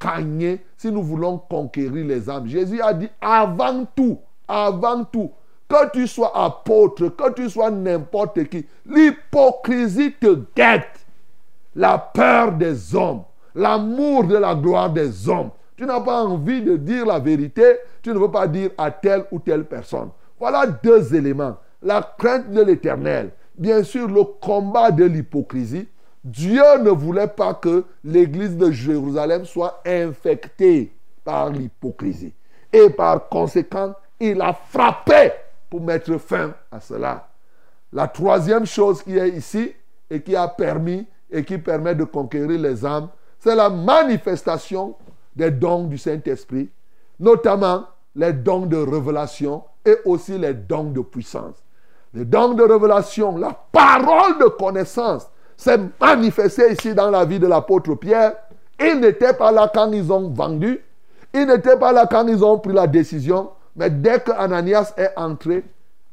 gagner, 0.03 0.65
si 0.77 0.91
nous 0.91 1.03
voulons 1.03 1.38
conquérir 1.38 2.07
les 2.07 2.27
âmes. 2.27 2.47
Jésus 2.47 2.81
a 2.81 2.91
dit 2.95 3.09
avant 3.21 3.85
tout, 3.95 4.17
avant 4.47 5.03
tout, 5.03 5.31
que 5.67 5.91
tu 5.91 6.07
sois 6.07 6.35
apôtre, 6.35 7.09
que 7.09 7.33
tu 7.33 7.51
sois 7.51 7.69
n'importe 7.69 8.45
qui, 8.45 8.65
l'hypocrisie 8.88 10.13
te 10.13 10.43
guette. 10.55 11.05
La 11.75 11.99
peur 11.99 12.53
des 12.53 12.95
hommes, 12.95 13.21
l'amour 13.55 14.25
de 14.25 14.38
la 14.38 14.55
gloire 14.55 14.89
des 14.89 15.27
hommes. 15.29 15.51
Tu 15.75 15.85
n'as 15.85 16.01
pas 16.01 16.23
envie 16.23 16.62
de 16.62 16.75
dire 16.75 17.05
la 17.05 17.19
vérité, 17.19 17.77
tu 18.01 18.09
ne 18.09 18.19
veux 18.19 18.31
pas 18.31 18.47
dire 18.47 18.71
à 18.77 18.91
telle 18.91 19.25
ou 19.31 19.39
telle 19.39 19.65
personne. 19.65 20.09
Voilà 20.39 20.67
deux 20.67 21.15
éléments. 21.15 21.57
La 21.81 22.01
crainte 22.17 22.51
de 22.51 22.62
l'éternel, 22.62 23.31
bien 23.57 23.83
sûr 23.83 24.07
le 24.07 24.23
combat 24.23 24.91
de 24.91 25.05
l'hypocrisie. 25.05 25.88
Dieu 26.23 26.63
ne 26.81 26.89
voulait 26.89 27.27
pas 27.27 27.53
que 27.53 27.85
l'église 28.03 28.57
de 28.57 28.71
Jérusalem 28.71 29.45
soit 29.45 29.81
infectée 29.85 30.91
par 31.23 31.49
l'hypocrisie. 31.49 32.33
Et 32.73 32.89
par 32.89 33.29
conséquent, 33.29 33.93
il 34.19 34.41
a 34.41 34.53
frappé 34.53 35.31
pour 35.69 35.81
mettre 35.81 36.17
fin 36.17 36.53
à 36.71 36.79
cela. 36.81 37.29
La 37.91 38.07
troisième 38.07 38.65
chose 38.65 39.01
qui 39.01 39.17
est 39.17 39.29
ici 39.29 39.73
et 40.09 40.21
qui 40.21 40.35
a 40.35 40.47
permis 40.47 41.07
et 41.31 41.43
qui 41.43 41.57
permet 41.57 41.95
de 41.95 42.03
conquérir 42.03 42.59
les 42.59 42.85
âmes, 42.85 43.09
c'est 43.39 43.56
la 43.56 43.69
manifestation 43.69 44.95
des 45.36 45.52
dons 45.52 45.86
du 45.86 45.97
Saint-Esprit, 45.97 46.69
notamment 47.19 47.86
les 48.15 48.34
dons 48.34 48.65
de 48.65 48.78
révélation 48.78 49.63
et 49.86 49.95
aussi 50.06 50.38
les 50.38 50.54
dons 50.54 50.91
de 50.91 51.02
puissance. 51.02 51.56
Les 52.13 52.25
dons 52.25 52.54
de 52.54 52.63
révélation, 52.63 53.38
la 53.38 53.58
parole 53.71 54.39
de 54.39 54.45
connaissance, 54.45 55.28
s'est 55.56 55.80
manifesté 55.99 56.71
ici 56.73 56.93
dans 56.93 57.10
la 57.10 57.25
vie 57.25 57.39
de 57.39 57.47
l'apôtre 57.47 57.95
Pierre. 57.95 58.34
Il 58.80 58.99
n'était 58.99 59.34
pas 59.34 59.52
là 59.52 59.69
quand 59.73 59.91
ils 59.91 60.12
ont 60.12 60.30
vendu. 60.30 60.80
Il 61.34 61.45
n'était 61.45 61.78
pas 61.78 61.91
là 61.91 62.08
quand 62.10 62.28
ils 62.28 62.43
ont 62.43 62.58
pris 62.60 62.73
la 62.73 62.88
décision. 62.88 63.52
Mais 63.75 63.89
dès 63.89 64.19
que 64.19 64.32
Ananias 64.32 64.93
est 64.97 65.12
entré, 65.15 65.63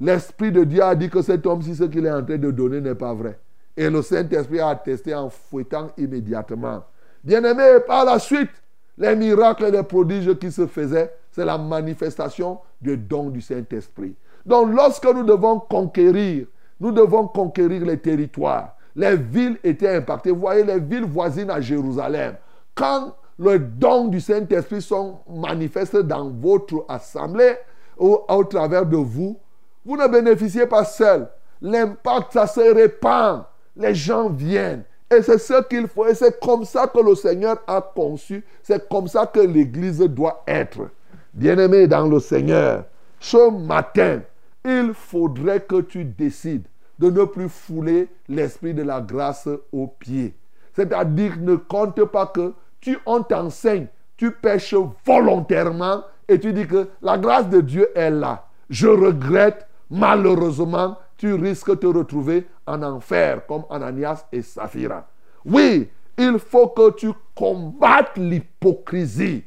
l'Esprit 0.00 0.52
de 0.52 0.64
Dieu 0.64 0.82
a 0.82 0.94
dit 0.94 1.08
que 1.08 1.22
cet 1.22 1.46
homme, 1.46 1.62
si 1.62 1.74
ce 1.74 1.84
qu'il 1.84 2.04
est 2.06 2.10
en 2.10 2.24
train 2.24 2.36
de 2.36 2.50
donner 2.50 2.80
n'est 2.80 2.94
pas 2.94 3.14
vrai. 3.14 3.38
Et 3.76 3.88
le 3.88 4.02
Saint-Esprit 4.02 4.60
a 4.60 4.68
attesté 4.68 5.14
en 5.14 5.30
fouettant 5.30 5.90
immédiatement. 5.96 6.82
Bien-aimé, 7.26 7.80
par 7.84 8.04
la 8.04 8.20
suite, 8.20 8.52
les 8.96 9.16
miracles 9.16 9.64
et 9.64 9.70
les 9.72 9.82
prodiges 9.82 10.32
qui 10.38 10.52
se 10.52 10.64
faisaient, 10.64 11.12
c'est 11.32 11.44
la 11.44 11.58
manifestation 11.58 12.60
du 12.80 12.96
don 12.96 13.30
du 13.30 13.40
Saint-Esprit. 13.40 14.14
Donc 14.46 14.72
lorsque 14.72 15.04
nous 15.06 15.24
devons 15.24 15.58
conquérir, 15.58 16.46
nous 16.78 16.92
devons 16.92 17.26
conquérir 17.26 17.84
les 17.84 17.98
territoires. 17.98 18.76
Les 18.94 19.16
villes 19.16 19.58
étaient 19.64 19.96
impactées. 19.96 20.30
Vous 20.30 20.38
voyez 20.38 20.62
les 20.62 20.78
villes 20.78 21.04
voisines 21.04 21.50
à 21.50 21.60
Jérusalem. 21.60 22.36
Quand 22.76 23.16
le 23.40 23.58
don 23.58 24.06
du 24.06 24.20
Saint-Esprit 24.20 24.80
sont 24.80 25.18
manifestés 25.28 26.04
dans 26.04 26.30
votre 26.30 26.84
assemblée 26.88 27.56
ou 27.98 28.20
au 28.28 28.44
travers 28.44 28.86
de 28.86 28.98
vous, 28.98 29.36
vous 29.84 29.96
ne 29.96 30.06
bénéficiez 30.06 30.66
pas 30.66 30.84
seul. 30.84 31.28
L'impact, 31.60 32.34
ça 32.34 32.46
se 32.46 32.60
répand. 32.60 33.42
Les 33.74 33.96
gens 33.96 34.28
viennent. 34.28 34.84
Et 35.14 35.22
c'est 35.22 35.38
ce 35.38 35.62
qu'il 35.68 35.86
faut. 35.86 36.12
C'est 36.14 36.40
comme 36.40 36.64
ça 36.64 36.86
que 36.86 36.98
le 36.98 37.14
Seigneur 37.14 37.58
a 37.66 37.80
conçu. 37.80 38.44
C'est 38.62 38.88
comme 38.88 39.06
ça 39.06 39.26
que 39.26 39.40
l'Église 39.40 40.00
doit 40.00 40.42
être. 40.46 40.88
Bien-aimé 41.32 41.86
dans 41.86 42.08
le 42.08 42.18
Seigneur, 42.18 42.84
ce 43.20 43.50
matin, 43.50 44.22
il 44.64 44.92
faudrait 44.94 45.60
que 45.60 45.80
tu 45.80 46.04
décides 46.04 46.66
de 46.98 47.10
ne 47.10 47.24
plus 47.24 47.48
fouler 47.48 48.08
l'esprit 48.28 48.74
de 48.74 48.82
la 48.82 49.00
grâce 49.00 49.48
aux 49.72 49.86
pieds. 49.86 50.34
C'est-à-dire, 50.74 51.36
ne 51.40 51.56
compte 51.56 52.02
pas 52.04 52.26
que 52.26 52.52
tu, 52.80 52.98
on 53.06 53.22
t'enseigne, 53.22 53.86
tu 54.16 54.30
pêches 54.30 54.74
volontairement 55.04 56.02
et 56.28 56.40
tu 56.40 56.52
dis 56.52 56.66
que 56.66 56.88
la 57.02 57.18
grâce 57.18 57.48
de 57.48 57.60
Dieu 57.60 57.88
est 57.94 58.10
là. 58.10 58.46
Je 58.70 58.88
regrette, 58.88 59.66
malheureusement, 59.90 60.96
tu 61.16 61.32
risques 61.34 61.70
de 61.70 61.74
te 61.76 61.86
retrouver 61.86 62.46
en 62.66 62.82
enfer 62.82 63.46
comme 63.46 63.64
Ananias 63.70 64.24
et 64.32 64.42
Saphira. 64.42 65.06
Oui, 65.44 65.88
il 66.18 66.38
faut 66.38 66.68
que 66.68 66.92
tu 66.92 67.10
combattes 67.34 68.16
l'hypocrisie 68.16 69.44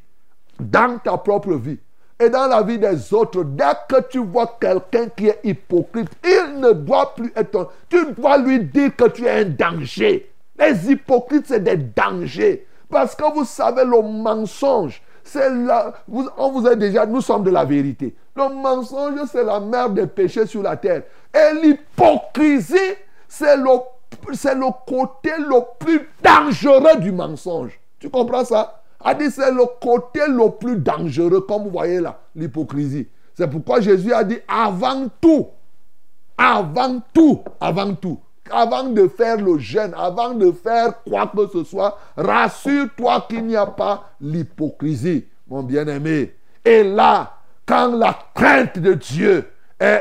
dans 0.59 0.97
ta 0.99 1.17
propre 1.17 1.53
vie 1.53 1.79
et 2.19 2.29
dans 2.29 2.47
la 2.47 2.61
vie 2.61 2.77
des 2.77 3.13
autres. 3.13 3.43
Dès 3.43 3.63
que 3.87 4.01
tu 4.09 4.19
vois 4.19 4.57
quelqu'un 4.59 5.07
qui 5.09 5.27
est 5.27 5.39
hypocrite, 5.43 6.09
il 6.23 6.59
ne 6.59 6.71
doit 6.71 7.13
plus 7.15 7.31
être... 7.35 7.71
Tu 7.89 8.13
dois 8.13 8.37
lui 8.37 8.59
dire 8.59 8.95
que 8.95 9.07
tu 9.09 9.25
es 9.25 9.41
un 9.41 9.45
danger. 9.45 10.31
Les 10.57 10.91
hypocrites, 10.91 11.47
c'est 11.47 11.63
des 11.63 11.77
dangers. 11.77 12.67
Parce 12.89 13.15
que 13.15 13.33
vous 13.33 13.45
savez, 13.45 13.85
le 13.85 14.01
mensonge, 14.01 15.01
c'est 15.23 15.49
là, 15.49 15.93
on 16.37 16.51
vous 16.51 16.67
a 16.67 16.75
déjà, 16.75 17.05
nous 17.05 17.21
sommes 17.21 17.43
de 17.43 17.51
la 17.51 17.63
vérité. 17.63 18.15
Le 18.35 18.49
mensonge, 18.49 19.19
c'est 19.31 19.43
la 19.43 19.59
mère 19.59 19.89
des 19.89 20.07
péchés 20.07 20.45
sur 20.45 20.63
la 20.63 20.75
terre. 20.75 21.03
Et 21.33 21.61
l'hypocrisie, 21.61 22.75
c'est 23.29 23.55
le, 23.55 24.65
côté 24.85 25.31
le 25.37 25.61
plus 25.79 26.09
dangereux 26.21 26.99
du 26.99 27.11
mensonge. 27.11 27.79
Tu 27.99 28.09
comprends 28.09 28.43
ça? 28.43 28.81
A 28.99 29.13
dit 29.13 29.31
c'est 29.31 29.51
le 29.51 29.63
côté 29.79 30.19
le 30.27 30.49
plus 30.49 30.75
dangereux, 30.75 31.41
comme 31.47 31.63
vous 31.63 31.69
voyez 31.69 32.01
là, 32.01 32.19
l'hypocrisie. 32.35 33.07
C'est 33.33 33.49
pourquoi 33.49 33.79
Jésus 33.79 34.11
a 34.11 34.25
dit 34.25 34.39
avant 34.47 35.07
tout, 35.21 35.47
avant 36.37 36.99
tout, 37.13 37.41
avant 37.61 37.93
tout, 37.93 38.19
avant 38.51 38.83
de 38.83 39.07
faire 39.07 39.37
le 39.37 39.57
jeûne, 39.59 39.93
avant 39.95 40.33
de 40.33 40.51
faire 40.51 41.01
quoi 41.03 41.31
que 41.33 41.47
ce 41.47 41.63
soit, 41.63 41.97
rassure-toi 42.17 43.27
qu'il 43.29 43.45
n'y 43.45 43.55
a 43.55 43.67
pas 43.67 44.09
l'hypocrisie, 44.19 45.27
mon 45.47 45.63
bien-aimé. 45.63 46.35
Et 46.65 46.83
là, 46.83 47.37
quand 47.65 47.95
la 47.95 48.17
crainte 48.33 48.79
de 48.79 48.95
Dieu 48.95 49.47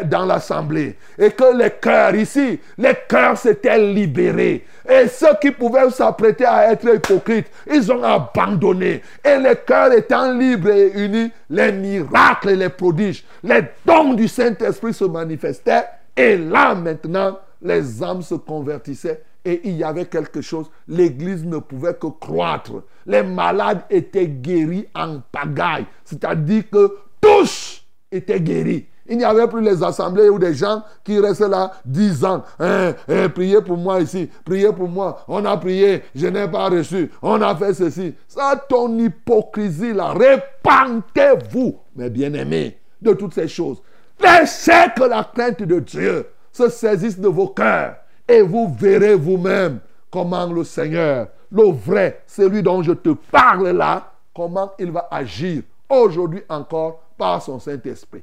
dans 0.07 0.27
l'assemblée 0.27 0.97
et 1.17 1.31
que 1.31 1.57
les 1.57 1.71
cœurs 1.71 2.15
ici, 2.17 2.59
les 2.77 2.95
cœurs 3.09 3.39
s'étaient 3.39 3.79
libérés 3.79 4.67
et 4.89 5.07
ceux 5.07 5.37
qui 5.41 5.53
pouvaient 5.53 5.89
s'apprêter 5.91 6.45
à 6.45 6.73
être 6.73 6.93
hypocrites, 6.93 7.47
ils 7.71 7.93
ont 7.93 8.03
abandonné 8.03 9.03
et 9.25 9.37
les 9.39 9.55
cœurs 9.67 9.93
étant 9.93 10.33
libres 10.33 10.71
et 10.71 10.91
unis, 10.95 11.31
les 11.51 11.71
miracles 11.71 12.51
et 12.51 12.57
les 12.57 12.71
prodiges, 12.71 13.25
les 13.45 13.63
dons 13.87 14.15
du 14.15 14.27
Saint-Esprit 14.27 14.95
se 14.95 15.05
manifestaient 15.05 15.85
et 16.17 16.37
là 16.37 16.75
maintenant, 16.75 17.39
les 17.63 18.03
âmes 18.03 18.23
se 18.23 18.35
convertissaient 18.35 19.23
et 19.45 19.61
il 19.65 19.77
y 19.77 19.85
avait 19.85 20.07
quelque 20.07 20.41
chose. 20.41 20.71
L'église 20.87 21.45
ne 21.45 21.59
pouvait 21.59 21.95
que 21.95 22.09
croître. 22.09 22.83
Les 23.07 23.23
malades 23.23 23.83
étaient 23.89 24.27
guéris 24.27 24.87
en 24.95 25.21
pagaille. 25.33 25.87
C'est-à-dire 26.05 26.65
que 26.71 26.97
tous 27.21 27.85
étaient 28.11 28.41
guéris. 28.41 28.87
Il 29.09 29.17
n'y 29.17 29.25
avait 29.25 29.49
plus 29.49 29.63
les 29.63 29.83
assemblées 29.83 30.29
où 30.29 30.39
des 30.39 30.55
gens 30.55 30.83
qui 31.03 31.19
restent 31.19 31.41
là 31.41 31.73
dix 31.85 32.25
ans. 32.25 32.45
Hein, 32.61 32.95
hein, 33.09 33.29
priez 33.31 33.63
pour 33.63 33.79
moi 33.79 34.01
ici, 34.01 34.29
priez 34.45 34.71
pour 34.73 34.89
moi. 34.89 35.25
On 35.27 35.45
a 35.47 35.57
prié, 35.57 36.03
je 36.15 36.27
n'ai 36.27 36.47
pas 36.47 36.69
reçu. 36.69 37.11
On 37.23 37.41
a 37.41 37.57
fait 37.57 37.73
ceci. 37.73 38.15
Ça, 38.29 38.61
ton 38.69 38.99
hypocrisie 38.99 39.95
là, 39.95 40.13
répandez-vous, 40.13 41.79
mes 41.97 42.11
bien-aimés, 42.11 42.79
de 43.01 43.15
toutes 43.15 43.35
ces 43.35 43.49
choses. 43.49 43.83
Laissez 44.21 44.73
que 44.95 45.05
la 45.05 45.25
crainte 45.25 45.63
de 45.63 45.81
Dieu 45.81 46.27
se 46.53 46.69
saisisse 46.69 47.19
de 47.19 47.29
vos 47.29 47.49
cœurs 47.49 47.97
et 48.29 48.43
vous 48.43 48.75
verrez 48.79 49.15
vous-même 49.15 49.79
comment 50.11 50.47
le 50.47 50.65
Seigneur, 50.65 51.29
le 51.51 51.71
vrai, 51.71 52.23
celui 52.27 52.63
dont 52.63 52.83
je 52.83 52.93
te 52.93 53.11
parle 53.11 53.71
là, 53.71 54.13
comment 54.35 54.73
il 54.79 54.91
va 54.91 55.09
agir 55.11 55.63
aujourd'hui 55.89 56.43
encore 56.49 57.01
par 57.17 57.43
son 57.43 57.59
Saint-Esprit. 57.59 58.23